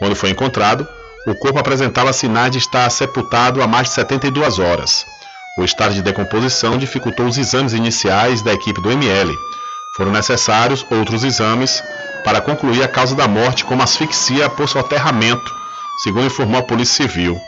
[0.00, 0.86] Quando foi encontrado,
[1.28, 5.06] o corpo apresentava sinais de estar sepultado há mais de 72 horas.
[5.56, 9.32] O estado de decomposição dificultou os exames iniciais da equipe do ML,
[9.96, 11.82] foram necessários outros exames
[12.24, 15.54] para concluir a causa da morte como asfixia por soterramento,
[16.02, 17.38] segundo informou a Polícia Civil.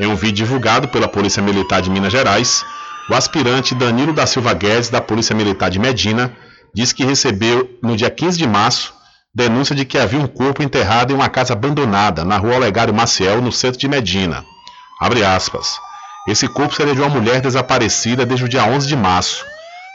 [0.00, 2.64] Em um vídeo divulgado pela Polícia Militar de Minas Gerais,
[3.08, 6.34] o aspirante Danilo da Silva Guedes, da Polícia Militar de Medina,
[6.74, 8.92] disse que recebeu, no dia 15 de março,
[9.34, 13.42] denúncia de que havia um corpo enterrado em uma casa abandonada na rua Olegário Maciel,
[13.42, 14.44] no centro de Medina.
[15.00, 15.78] Abre aspas.
[16.26, 19.44] Esse corpo seria de uma mulher desaparecida desde o dia 11 de março.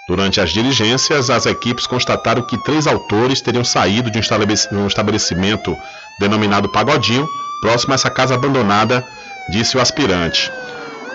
[0.10, 5.78] Durante as diligências, as equipes constataram que três autores teriam saído de um estabelecimento
[6.20, 7.30] denominado Pagodinho,
[7.62, 9.08] próximo a essa casa abandonada,
[9.52, 10.52] disse o aspirante.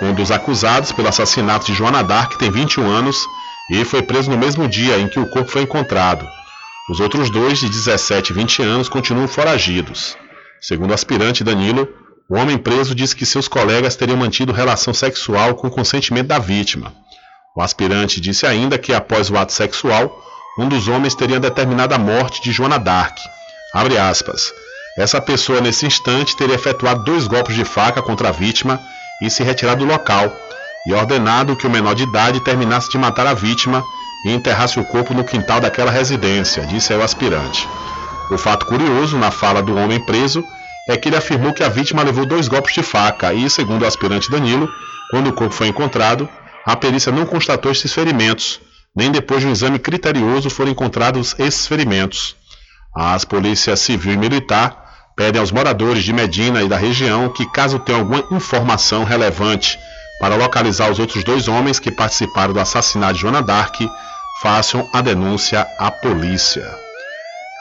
[0.01, 3.27] Um dos acusados pelo assassinato de Joana Dark tem 21 anos
[3.69, 6.25] e foi preso no mesmo dia em que o corpo foi encontrado.
[6.89, 10.17] Os outros dois, de 17 e 20 anos, continuam foragidos.
[10.61, 11.89] Segundo o aspirante Danilo,
[12.29, 16.39] o homem preso disse que seus colegas teriam mantido relação sexual com o consentimento da
[16.39, 16.93] vítima.
[17.57, 20.21] O aspirante disse ainda que após o ato sexual,
[20.59, 23.17] um dos homens teria determinado a morte de Joana Dark.
[23.73, 24.53] Abre aspas.
[24.99, 28.81] Essa pessoa nesse instante teria efetuado dois golpes de faca contra a vítima
[29.23, 30.37] e se retirado do local,
[30.85, 33.85] e ordenado que o menor de idade terminasse de matar a vítima
[34.27, 37.69] e enterrasse o corpo no quintal daquela residência, disse o aspirante.
[38.33, 40.45] O fato curioso na fala do homem preso
[40.89, 43.87] é que ele afirmou que a vítima levou dois golpes de faca e, segundo o
[43.87, 44.69] aspirante Danilo,
[45.11, 46.29] quando o corpo foi encontrado,
[46.65, 48.61] a perícia não constatou esses ferimentos,
[48.95, 52.37] nem depois de um exame criterioso foram encontrados esses ferimentos.
[52.95, 54.85] As polícias civil e militar
[55.17, 59.79] pedem aos moradores de Medina e da região que, caso tenham alguma informação relevante
[60.21, 63.77] para localizar os outros dois homens que participaram do assassinato de Joana Dark,
[64.41, 66.65] façam a denúncia à polícia.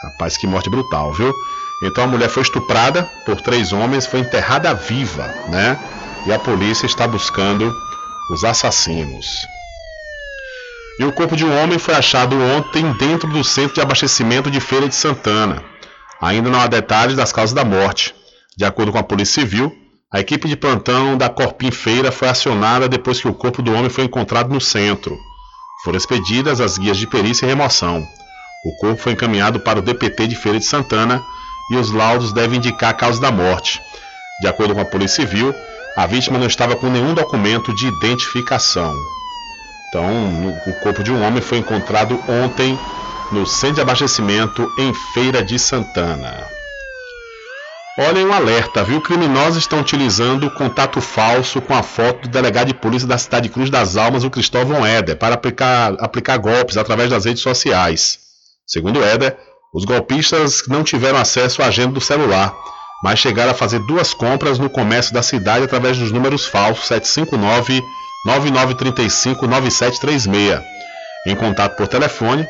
[0.04, 1.34] Rapaz, que morte brutal, viu?
[1.82, 5.78] Então a mulher foi estuprada por três homens, foi enterrada viva, né?
[6.26, 7.74] E a polícia está buscando
[8.30, 9.26] os assassinos.
[10.98, 14.60] E o corpo de um homem foi achado ontem dentro do centro de abastecimento de
[14.60, 15.62] Feira de Santana.
[16.20, 18.14] Ainda não há detalhes das causas da morte.
[18.56, 19.72] De acordo com a Polícia Civil,
[20.12, 23.90] a equipe de plantão da Corpim Feira foi acionada depois que o corpo do homem
[23.90, 25.18] foi encontrado no centro.
[25.82, 28.06] Foram expedidas as guias de perícia e remoção.
[28.64, 31.20] O corpo foi encaminhado para o DPT de Feira de Santana
[31.72, 33.82] e os laudos devem indicar a causa da morte.
[34.40, 35.52] De acordo com a Polícia Civil,
[35.96, 38.94] a vítima não estava com nenhum documento de identificação.
[39.88, 42.76] Então, o corpo de um homem foi encontrado ontem
[43.30, 46.44] no centro de abastecimento em Feira de Santana.
[47.96, 49.00] Olhem um alerta, viu?
[49.00, 53.54] Criminosos estão utilizando contato falso com a foto do delegado de polícia da cidade de
[53.54, 58.18] Cruz das Almas, o Cristóvão Éder, para aplicar, aplicar golpes através das redes sociais.
[58.66, 59.36] Segundo Éder,
[59.72, 62.52] os golpistas não tiveram acesso à agenda do celular,
[63.04, 67.84] mas chegaram a fazer duas compras no comércio da cidade através dos números falsos 759
[68.24, 70.62] 9935 9736.
[71.26, 72.48] Em contato por telefone,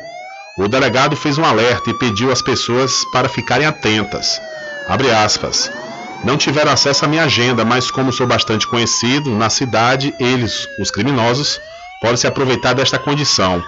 [0.57, 4.39] o delegado fez um alerta e pediu às pessoas para ficarem atentas.
[4.87, 5.69] Abre aspas.
[6.23, 10.89] Não tiveram acesso à minha agenda, mas como sou bastante conhecido na cidade, eles, os
[10.89, 11.59] criminosos,
[11.99, 13.61] podem se aproveitar desta condição.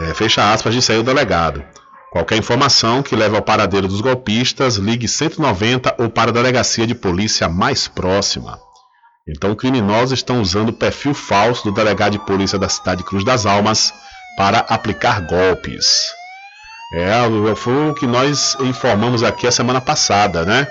[0.00, 1.62] É, fecha aspas, disse aí o delegado.
[2.10, 6.94] Qualquer informação que leve ao paradeiro dos golpistas, ligue 190 ou para a delegacia de
[6.94, 8.58] polícia mais próxima.
[9.28, 13.46] Então, criminosos estão usando o perfil falso do delegado de polícia da cidade Cruz das
[13.46, 13.92] Almas
[14.36, 16.10] para aplicar golpes.
[16.92, 20.66] É, foi o que nós informamos aqui a semana passada, né?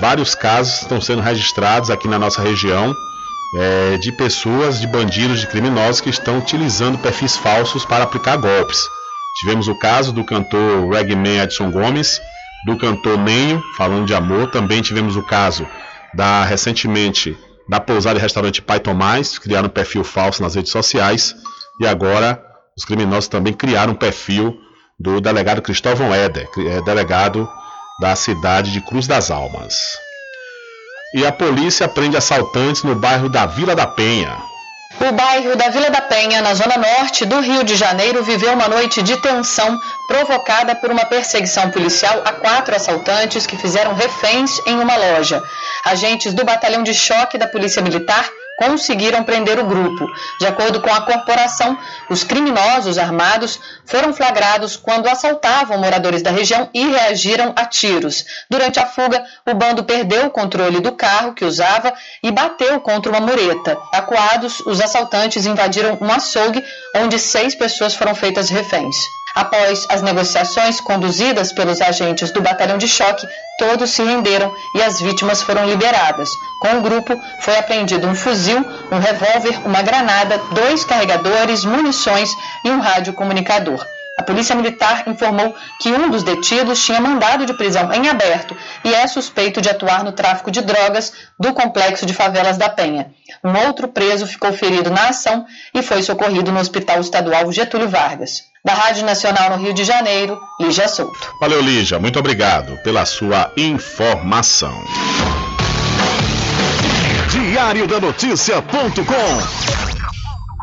[0.00, 2.92] Vários casos estão sendo registrados aqui na nossa região
[3.56, 8.88] é, de pessoas, de bandidos, de criminosos que estão utilizando perfis falsos para aplicar golpes.
[9.40, 12.20] Tivemos o caso do cantor Regman Edson Gomes,
[12.66, 14.50] do cantor Nenho, falando de amor.
[14.50, 15.66] Também tivemos o caso
[16.14, 17.36] da recentemente
[17.68, 21.34] da pousada e restaurante Pai Tomás, criaram um perfil falso nas redes sociais.
[21.80, 22.42] E agora
[22.76, 24.56] os criminosos também criaram um perfil
[24.98, 27.48] do delegado Cristóvão Éder, é delegado
[28.00, 29.74] da cidade de Cruz das Almas.
[31.14, 34.36] E a polícia prende assaltantes no bairro da Vila da Penha.
[35.00, 38.68] O bairro da Vila da Penha, na zona norte do Rio de Janeiro, viveu uma
[38.68, 44.78] noite de tensão provocada por uma perseguição policial a quatro assaltantes que fizeram reféns em
[44.78, 45.42] uma loja.
[45.84, 50.06] Agentes do batalhão de choque da Polícia Militar conseguiram prender o grupo.
[50.38, 51.78] De acordo com a corporação,
[52.08, 58.24] os criminosos armados foram flagrados quando assaltavam moradores da região e reagiram a tiros.
[58.48, 63.10] Durante a fuga, o bando perdeu o controle do carro que usava e bateu contra
[63.10, 63.76] uma mureta.
[63.92, 66.64] Acuados, os assaltantes invadiram um açougue
[66.96, 68.96] onde seis pessoas foram feitas reféns.
[69.34, 73.26] Após as negociações conduzidas pelos agentes do batalhão de choque,
[73.58, 76.30] todos se renderam e as vítimas foram liberadas.
[76.60, 82.30] Com o grupo, foi apreendido um fuzil, um revólver, uma granada, dois carregadores, munições
[82.64, 83.84] e um rádio comunicador.
[84.16, 88.94] A Polícia Militar informou que um dos detidos tinha mandado de prisão em aberto e
[88.94, 93.12] é suspeito de atuar no tráfico de drogas do complexo de favelas da Penha.
[93.42, 95.44] Um outro preso ficou ferido na ação
[95.74, 98.53] e foi socorrido no Hospital Estadual Getúlio Vargas.
[98.64, 101.34] Da Rádio Nacional no Rio de Janeiro, Lígia Souto.
[101.38, 101.98] Valeu, Lígia.
[101.98, 104.82] Muito obrigado pela sua informação.
[107.30, 109.84] Diário da Notícia.com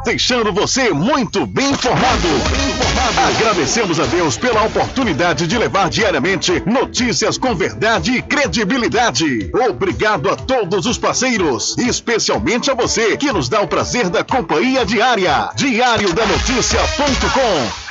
[0.03, 2.27] deixando você muito bem informado.
[3.37, 9.51] Agradecemos a Deus pela oportunidade de levar diariamente notícias com verdade e credibilidade.
[9.69, 14.83] Obrigado a todos os parceiros, especialmente a você que nos dá o prazer da companhia
[14.83, 15.51] diária.
[15.55, 17.90] Diário da Notícia.com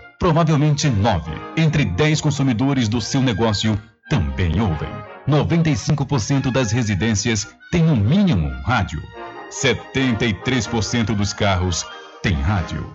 [0.21, 3.75] Provavelmente nove entre dez consumidores do seu negócio
[4.07, 4.87] também ouvem.
[5.27, 9.01] 95% das residências têm no mínimo um rádio.
[9.49, 11.87] 73% dos carros
[12.21, 12.93] têm rádio.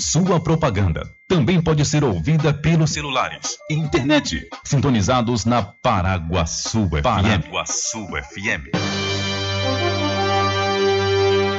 [0.00, 7.02] Sua propaganda também pode ser ouvida pelos celulares e internet, sintonizados na Paraguaçu FM.
[7.02, 8.74] Paraguaçu FM.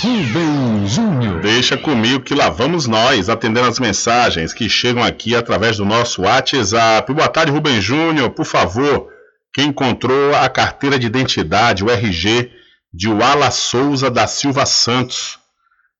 [0.00, 1.40] Rubem Júnior.
[1.40, 6.22] Deixa comigo que lá vamos nós, atendendo as mensagens que chegam aqui através do nosso
[6.22, 7.12] WhatsApp.
[7.12, 8.30] Boa tarde, Rubem Júnior.
[8.30, 9.08] Por favor,
[9.52, 12.52] quem encontrou a carteira de identidade, o RG,
[12.92, 15.42] de Wala Souza da Silva Santos.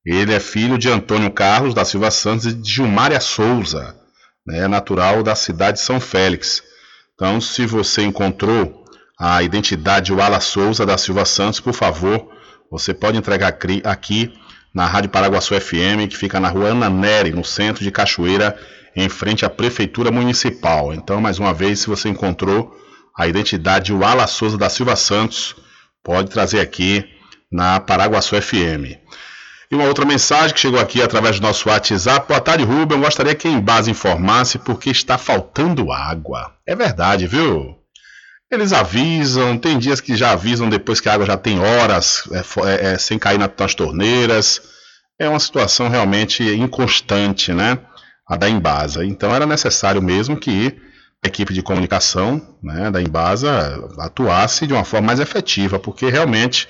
[0.04, 3.96] Ele é filho de Antônio Carlos da Silva Santos e de Gilmária Souza,
[4.46, 6.62] né, natural da cidade de São Félix.
[7.14, 8.84] Então, se você encontrou
[9.18, 12.28] a identidade Wala Souza da Silva Santos, por favor,
[12.70, 14.34] você pode entregar aqui
[14.74, 18.58] na Rádio Paraguaçu FM, que fica na rua Ana Nery, no centro de Cachoeira,
[18.96, 20.92] em frente à Prefeitura Municipal.
[20.92, 22.76] Então, mais uma vez, se você encontrou
[23.16, 25.54] a identidade Wala Souza da Silva Santos,
[26.02, 27.04] pode trazer aqui
[27.50, 28.98] na Paraguaçu FM.
[29.74, 32.28] Uma outra mensagem que chegou aqui através do nosso WhatsApp.
[32.28, 33.00] Boa tarde, Rubem.
[33.00, 36.52] Gostaria que a Embasa informasse porque está faltando água.
[36.64, 37.74] É verdade, viu?
[38.48, 42.38] Eles avisam, tem dias que já avisam depois que a água já tem horas é,
[42.38, 44.62] é, é, sem cair na- nas torneiras.
[45.18, 47.76] É uma situação realmente inconstante, né?
[48.28, 49.04] A da Embasa.
[49.04, 50.72] Então era necessário mesmo que
[51.24, 56.68] a equipe de comunicação né, da Embasa atuasse de uma forma mais efetiva, porque realmente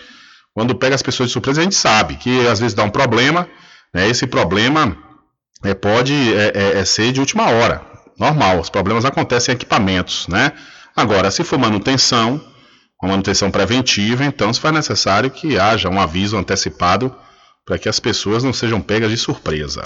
[0.54, 3.48] quando pega as pessoas de surpresa, a gente sabe que às vezes dá um problema,
[3.92, 4.08] né?
[4.08, 4.96] Esse problema
[5.64, 7.82] é, pode é, é, é ser de última hora,
[8.16, 8.60] normal.
[8.60, 10.52] Os problemas acontecem em equipamentos, né?
[10.94, 12.40] Agora, se for manutenção,
[13.02, 17.14] uma manutenção preventiva, então se faz necessário que haja um aviso antecipado
[17.66, 19.82] para que as pessoas não sejam pegas de surpresa.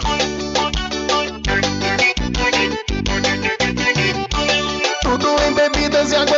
[5.00, 6.37] Tudo em bebidas e água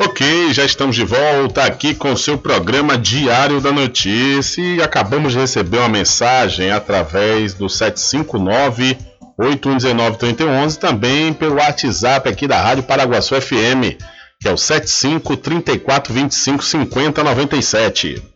[0.00, 5.32] Ok, já estamos de volta aqui com o seu programa Diário da Notícia e acabamos
[5.32, 8.96] de receber uma mensagem através do 759
[9.38, 13.96] 8119 3011 também pelo WhatsApp aqui da Rádio Paraguaçu FM,
[14.40, 18.31] que é o 75 34 25 50 97.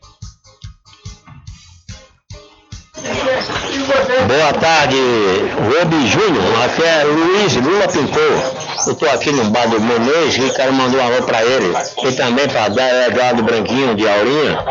[4.26, 6.64] Boa tarde, Robi Júnior.
[6.64, 8.55] Aqui é Luiz Lula Pintor.
[8.86, 11.74] Eu estou aqui no bar do Menezes e quero mandar um alô para ele.
[12.04, 12.66] E também para
[13.06, 14.64] Eduardo Branquinho de Aurinha,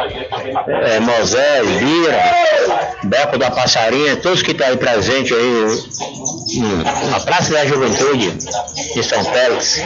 [0.84, 2.24] é, Moisés, Bira,
[3.04, 8.32] Beco da Passarinha, todos que estão aí presentes aí hum, na Praça da Juventude
[8.94, 9.84] de São Félix.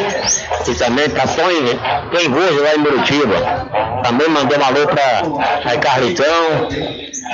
[0.68, 1.80] E também para Põe,
[2.12, 4.02] Põe Voz lá em Muritiba.
[4.04, 6.70] Também mandei um alô para Carlitão,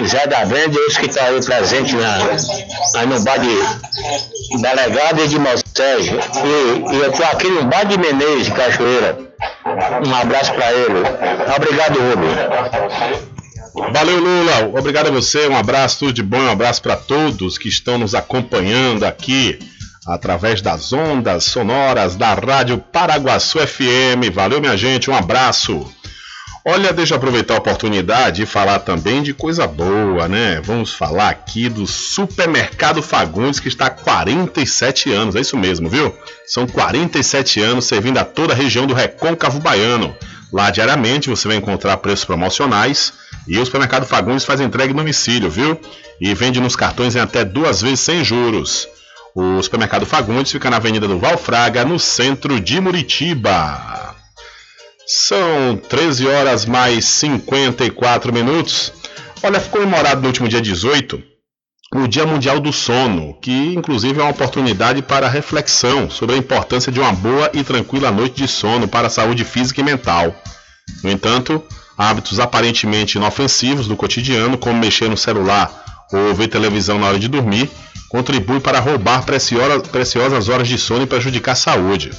[0.06, 5.22] Zé da Venda e os que estão aí presentes na, aí no bar de Delegado
[5.24, 5.40] e de
[5.76, 6.08] Moisés.
[6.08, 9.18] E, e eu estou aqui no bar de Menezes, Cachoeira.
[10.06, 11.00] Um abraço para ele.
[11.56, 13.92] Obrigado, Rubem.
[13.94, 14.80] Valeu, Lula.
[14.80, 15.48] Obrigado a você.
[15.48, 16.40] Um abraço, tudo de bom.
[16.40, 19.60] Um abraço para todos que estão nos acompanhando aqui
[20.08, 24.34] através das ondas sonoras da Rádio Paraguaçu FM.
[24.34, 25.10] Valeu, minha gente.
[25.10, 25.86] Um abraço.
[26.68, 30.60] Olha, deixa eu aproveitar a oportunidade e falar também de coisa boa, né?
[30.64, 36.12] Vamos falar aqui do Supermercado Fagundes, que está há 47 anos, é isso mesmo, viu?
[36.48, 40.16] São 47 anos servindo a toda a região do Recôncavo Baiano.
[40.52, 43.14] Lá diariamente você vai encontrar preços promocionais
[43.48, 45.80] e o Supermercado Fagundes faz entrega em domicílio, viu?
[46.20, 48.88] E vende nos cartões em até duas vezes sem juros.
[49.36, 54.15] O Supermercado Fagundes fica na Avenida do Valfraga, no centro de Muritiba.
[55.08, 58.92] São 13 horas mais 54 minutos.
[59.44, 61.22] Olha, ficou comemorado no último dia 18
[61.94, 66.92] o Dia Mundial do Sono, que inclusive é uma oportunidade para reflexão sobre a importância
[66.92, 70.36] de uma boa e tranquila noite de sono para a saúde física e mental.
[71.04, 71.64] No entanto,
[71.96, 75.72] hábitos aparentemente inofensivos do cotidiano, como mexer no celular
[76.12, 77.70] ou ver televisão na hora de dormir,
[78.10, 82.12] contribuem para roubar preciosas horas de sono e prejudicar a saúde.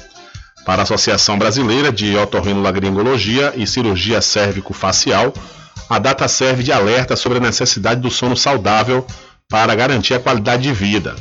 [0.67, 5.33] Para a Associação Brasileira de Otorrinolaringologia e Cirurgia Cérvico-Facial,
[5.89, 9.07] a data serve de alerta sobre a necessidade do sono saudável
[9.49, 11.15] para garantir a qualidade de vida.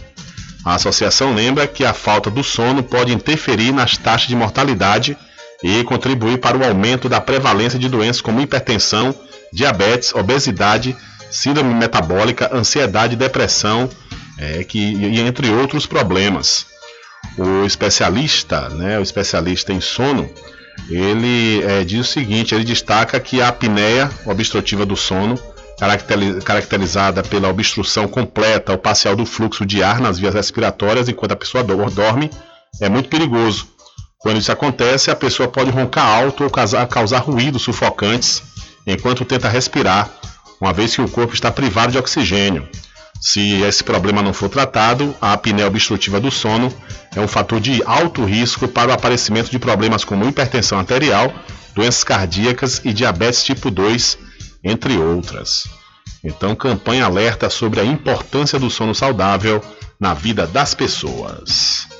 [0.66, 5.16] A associação lembra que a falta do sono pode interferir nas taxas de mortalidade
[5.64, 9.14] e contribuir para o aumento da prevalência de doenças como hipertensão,
[9.54, 10.98] diabetes, obesidade,
[11.30, 13.88] síndrome metabólica, ansiedade, depressão,
[14.40, 16.66] é, que, e entre outros problemas
[17.38, 20.30] o especialista, né, o especialista em sono,
[20.90, 25.40] ele é, diz o seguinte: ele destaca que a apneia obstrutiva do sono,
[26.44, 31.36] caracterizada pela obstrução completa ou parcial do fluxo de ar nas vias respiratórias enquanto a
[31.36, 32.30] pessoa dorme,
[32.80, 33.68] é muito perigoso.
[34.20, 38.42] Quando isso acontece, a pessoa pode roncar alto ou causar, causar ruídos sufocantes
[38.88, 40.10] enquanto tenta respirar,
[40.60, 42.68] uma vez que o corpo está privado de oxigênio.
[43.26, 46.72] Se esse problema não for tratado, a apneia obstrutiva do sono
[47.16, 51.34] é um fator de alto risco para o aparecimento de problemas como hipertensão arterial,
[51.74, 54.20] doenças cardíacas e diabetes tipo 2,
[54.64, 55.68] entre outras.
[56.24, 59.60] Então, campanha alerta sobre a importância do sono saudável
[60.00, 61.95] na vida das pessoas.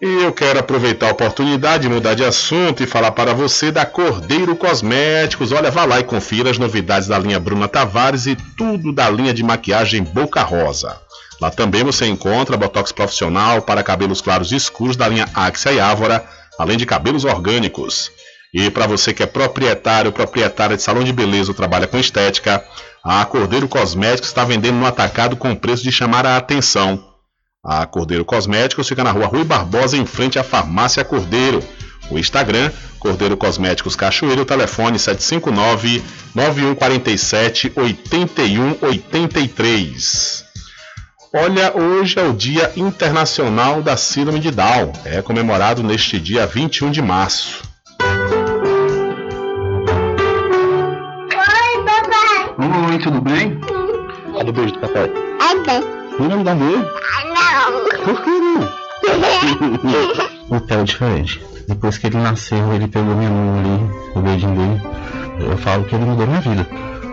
[0.00, 4.54] E eu quero aproveitar a oportunidade, mudar de assunto e falar para você da Cordeiro
[4.54, 5.52] Cosméticos.
[5.52, 9.32] Olha, vá lá e confira as novidades da linha Bruna Tavares e tudo da linha
[9.32, 11.00] de maquiagem Boca Rosa.
[11.40, 15.80] Lá também você encontra botox profissional para cabelos claros e escuros da linha Axia e
[15.80, 16.22] Ávora,
[16.58, 18.10] além de cabelos orgânicos.
[18.52, 21.98] E para você que é proprietário ou proprietária de salão de beleza ou trabalha com
[21.98, 22.62] estética,
[23.02, 27.15] a Cordeiro Cosméticos está vendendo no atacado com preço de chamar a atenção.
[27.66, 31.60] A Cordeiro Cosméticos fica na rua Rui Barbosa, em frente à Farmácia Cordeiro.
[32.08, 32.70] O Instagram,
[33.00, 36.00] Cordeiro Cosméticos Cachoeiro, telefone 759
[36.32, 40.44] 9147 8183.
[41.34, 44.92] Olha, hoje é o Dia Internacional da Síndrome de Down.
[45.04, 47.64] É comemorado neste dia 21 de março.
[48.00, 48.06] Oi,
[51.84, 52.54] papai.
[52.90, 53.58] Oi, tudo bem?
[54.36, 55.10] Cadê o beijo do papai?
[55.64, 55.95] Cadê?
[56.18, 56.78] Não me dá beijo?
[56.78, 58.04] Não.
[58.04, 58.86] Por que não?
[60.48, 61.44] Então, diferente.
[61.66, 64.80] Depois que ele nasceu, ele pegou minha mão ali, o dedinho dele.
[65.40, 66.66] Eu falo que ele mudou minha vida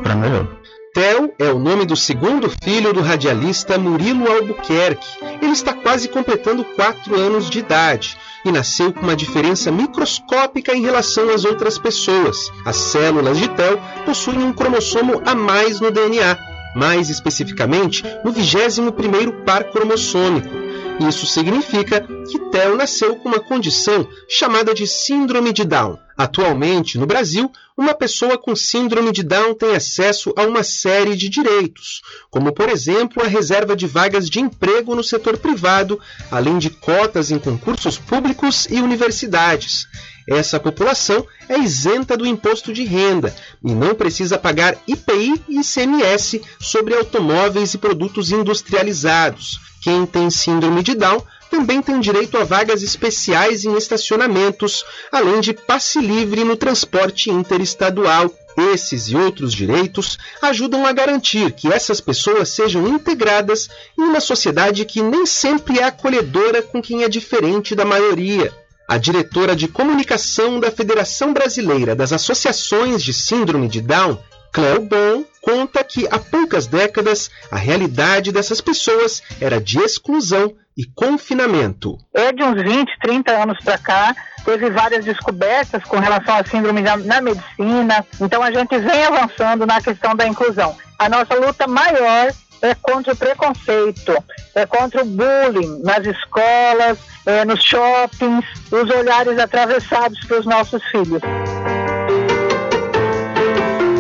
[0.04, 0.48] para melhor.
[0.94, 5.08] Theo é o nome do segundo filho do radialista Murilo Albuquerque.
[5.42, 8.16] Ele está quase completando 4 anos de idade
[8.46, 12.52] e nasceu com uma diferença microscópica em relação às outras pessoas.
[12.64, 16.38] As células de Theo possuem um cromossomo a mais no DNA,
[16.76, 20.64] mais especificamente no 21º par cromossômico.
[21.08, 25.98] Isso significa que Theo nasceu com uma condição chamada de Síndrome de Down.
[26.16, 31.28] Atualmente, no Brasil, uma pessoa com Síndrome de Down tem acesso a uma série de
[31.28, 36.70] direitos, como, por exemplo, a reserva de vagas de emprego no setor privado, além de
[36.70, 39.88] cotas em concursos públicos e universidades.
[40.28, 46.42] Essa população é isenta do imposto de renda e não precisa pagar IPI e ICMS
[46.60, 49.60] sobre automóveis e produtos industrializados.
[49.82, 51.22] Quem tem síndrome de Down
[51.52, 58.34] também tem direito a vagas especiais em estacionamentos, além de passe livre no transporte interestadual.
[58.74, 64.86] Esses e outros direitos ajudam a garantir que essas pessoas sejam integradas em uma sociedade
[64.86, 68.63] que nem sempre é acolhedora com quem é diferente da maioria.
[68.88, 74.20] A diretora de comunicação da Federação Brasileira das Associações de Síndrome de Down,
[74.52, 80.86] Cleo Bon, conta que há poucas décadas a realidade dessas pessoas era de exclusão e
[80.86, 81.98] confinamento.
[82.14, 86.82] É de uns 20, 30 anos para cá, teve várias descobertas com relação à síndrome
[86.82, 90.76] na medicina, então a gente vem avançando na questão da inclusão.
[91.00, 92.32] A nossa luta maior
[92.64, 94.14] é contra o preconceito,
[94.56, 100.82] é contra o bullying nas escolas, é, nos shoppings, os olhares atravessados para os nossos
[100.86, 101.22] filhos.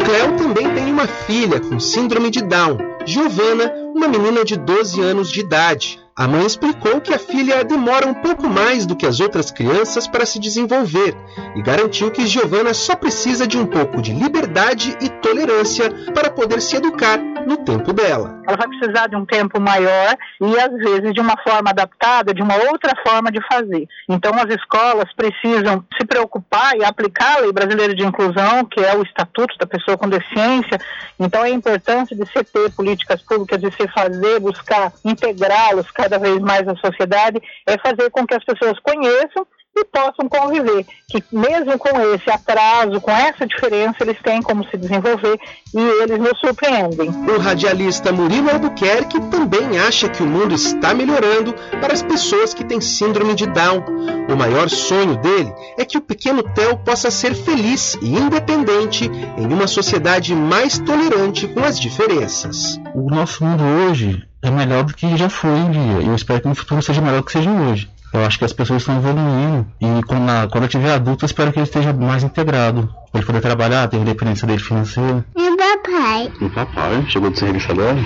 [0.05, 5.29] Cleo também tem uma filha com síndrome de Down, Giovana, uma menina de 12 anos
[5.29, 5.99] de idade.
[6.15, 10.07] A mãe explicou que a filha demora um pouco mais do que as outras crianças
[10.07, 11.17] para se desenvolver
[11.55, 16.61] e garantiu que Giovana só precisa de um pouco de liberdade e tolerância para poder
[16.61, 18.41] se educar no tempo dela.
[18.47, 22.41] Ela vai precisar de um tempo maior e, às vezes, de uma forma adaptada, de
[22.41, 23.87] uma outra forma de fazer.
[24.09, 28.95] Então, as escolas precisam se preocupar e aplicar a Lei Brasileira de Inclusão, que é
[28.95, 30.79] o Estatuto da Pessoa com Deficiência.
[31.19, 36.39] Então, é importante de se ter políticas públicas, de se fazer, buscar integrá-los cada vez
[36.39, 39.45] mais na sociedade, é fazer com que as pessoas conheçam
[39.75, 40.85] e possam conviver.
[41.07, 45.39] Que mesmo com esse atraso, com essa diferença, eles têm como se desenvolver
[45.73, 47.09] e eles nos surpreendem.
[47.09, 52.63] O radialista Murilo Albuquerque também acha que o mundo está melhorando para as pessoas que
[52.63, 53.83] têm síndrome de Down.
[54.29, 59.45] O maior sonho dele é que o pequeno Theo possa ser feliz e independente em
[59.45, 62.79] uma sociedade mais tolerante com as diferenças.
[62.93, 66.01] O nosso mundo hoje é melhor do que já foi um dia.
[66.01, 67.89] E eu espero que no futuro seja melhor do que seja hoje.
[68.13, 71.27] Eu acho que as pessoas estão evoluindo e quando, na, quando eu tiver adulto, eu
[71.27, 72.87] espero que ele esteja mais integrado.
[73.11, 75.25] Para ele poder trabalhar, ter independência dele financeira.
[75.35, 76.31] E o papai?
[76.39, 77.05] E o papai?
[77.09, 77.97] Chegou do serviço agora?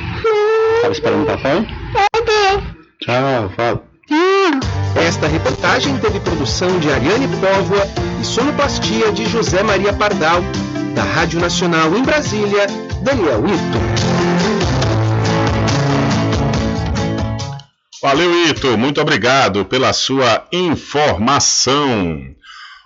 [0.82, 1.68] Tava esperando o papai?
[2.14, 2.64] Cadê?
[3.02, 3.84] Tchau, fala.
[4.96, 7.86] Esta reportagem teve produção de Ariane Póvoa
[8.22, 10.42] e sonoplastia de José Maria Pardal.
[10.96, 12.66] Da Rádio Nacional em Brasília,
[13.04, 14.67] Daniel Ito.
[18.02, 18.78] Valeu, Ito.
[18.78, 22.22] Muito obrigado pela sua informação.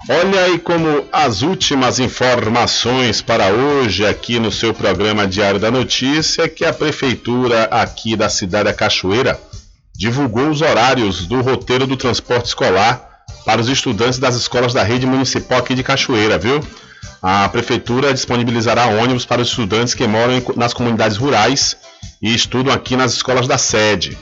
[0.10, 6.48] Olha aí como as últimas informações para hoje aqui no seu programa Diário da Notícia,
[6.48, 9.40] que a prefeitura aqui da cidade da Cachoeira
[9.94, 15.06] divulgou os horários do roteiro do transporte escolar para os estudantes das escolas da rede
[15.06, 16.62] municipal aqui de Cachoeira, viu?
[17.22, 21.76] A prefeitura disponibilizará ônibus para os estudantes que moram nas comunidades rurais
[22.22, 24.18] e estudam aqui nas escolas da sede.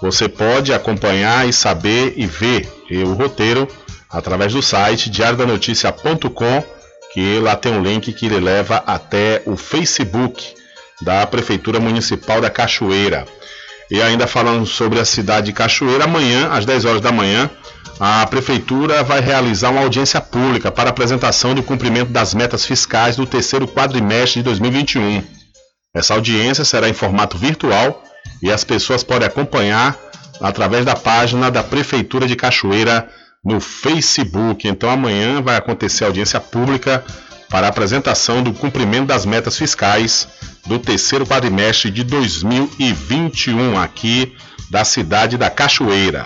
[0.00, 2.68] Você pode acompanhar e saber e ver
[3.04, 3.68] o roteiro
[4.08, 6.64] através do site diariodanoticia.com,
[7.12, 10.54] que lá tem um link que ele leva até o Facebook
[11.02, 13.26] da Prefeitura Municipal da Cachoeira.
[13.90, 17.50] E ainda falando sobre a cidade de Cachoeira, amanhã, às 10 horas da manhã,
[17.98, 23.26] a Prefeitura vai realizar uma audiência pública para apresentação do cumprimento das metas fiscais do
[23.26, 25.22] terceiro quadrimestre de 2021.
[25.94, 28.02] Essa audiência será em formato virtual
[28.42, 29.98] e as pessoas podem acompanhar
[30.40, 33.08] através da página da Prefeitura de Cachoeira
[33.44, 34.66] no Facebook.
[34.66, 37.04] Então amanhã vai acontecer audiência pública
[37.48, 40.28] para a apresentação do cumprimento das metas fiscais
[40.66, 44.34] do terceiro quadrimestre de 2021 aqui
[44.70, 46.24] da cidade da Cachoeira.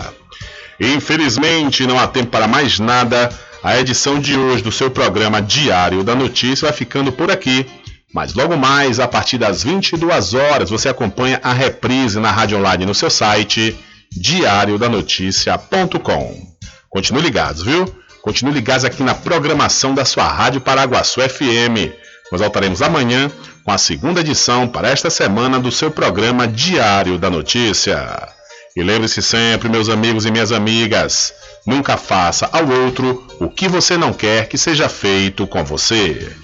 [0.79, 3.31] Infelizmente não há tempo para mais nada.
[3.63, 7.67] A edição de hoje do seu programa Diário da Notícia vai ficando por aqui.
[8.15, 12.87] Mas logo mais, a partir das 22 horas, você acompanha a reprise na rádio online
[12.87, 13.77] no seu site
[14.13, 16.55] diariodanoticia.com.
[16.89, 17.93] Continue ligados, viu?
[18.23, 21.91] Continue ligados aqui na programação da sua Rádio Paraguaçu FM.
[22.31, 23.29] Nós voltaremos amanhã
[23.65, 28.29] com a segunda edição para esta semana do seu programa Diário da Notícia.
[28.77, 31.35] E lembre-se sempre, meus amigos e minhas amigas,
[31.67, 36.44] nunca faça ao outro o que você não quer que seja feito com você.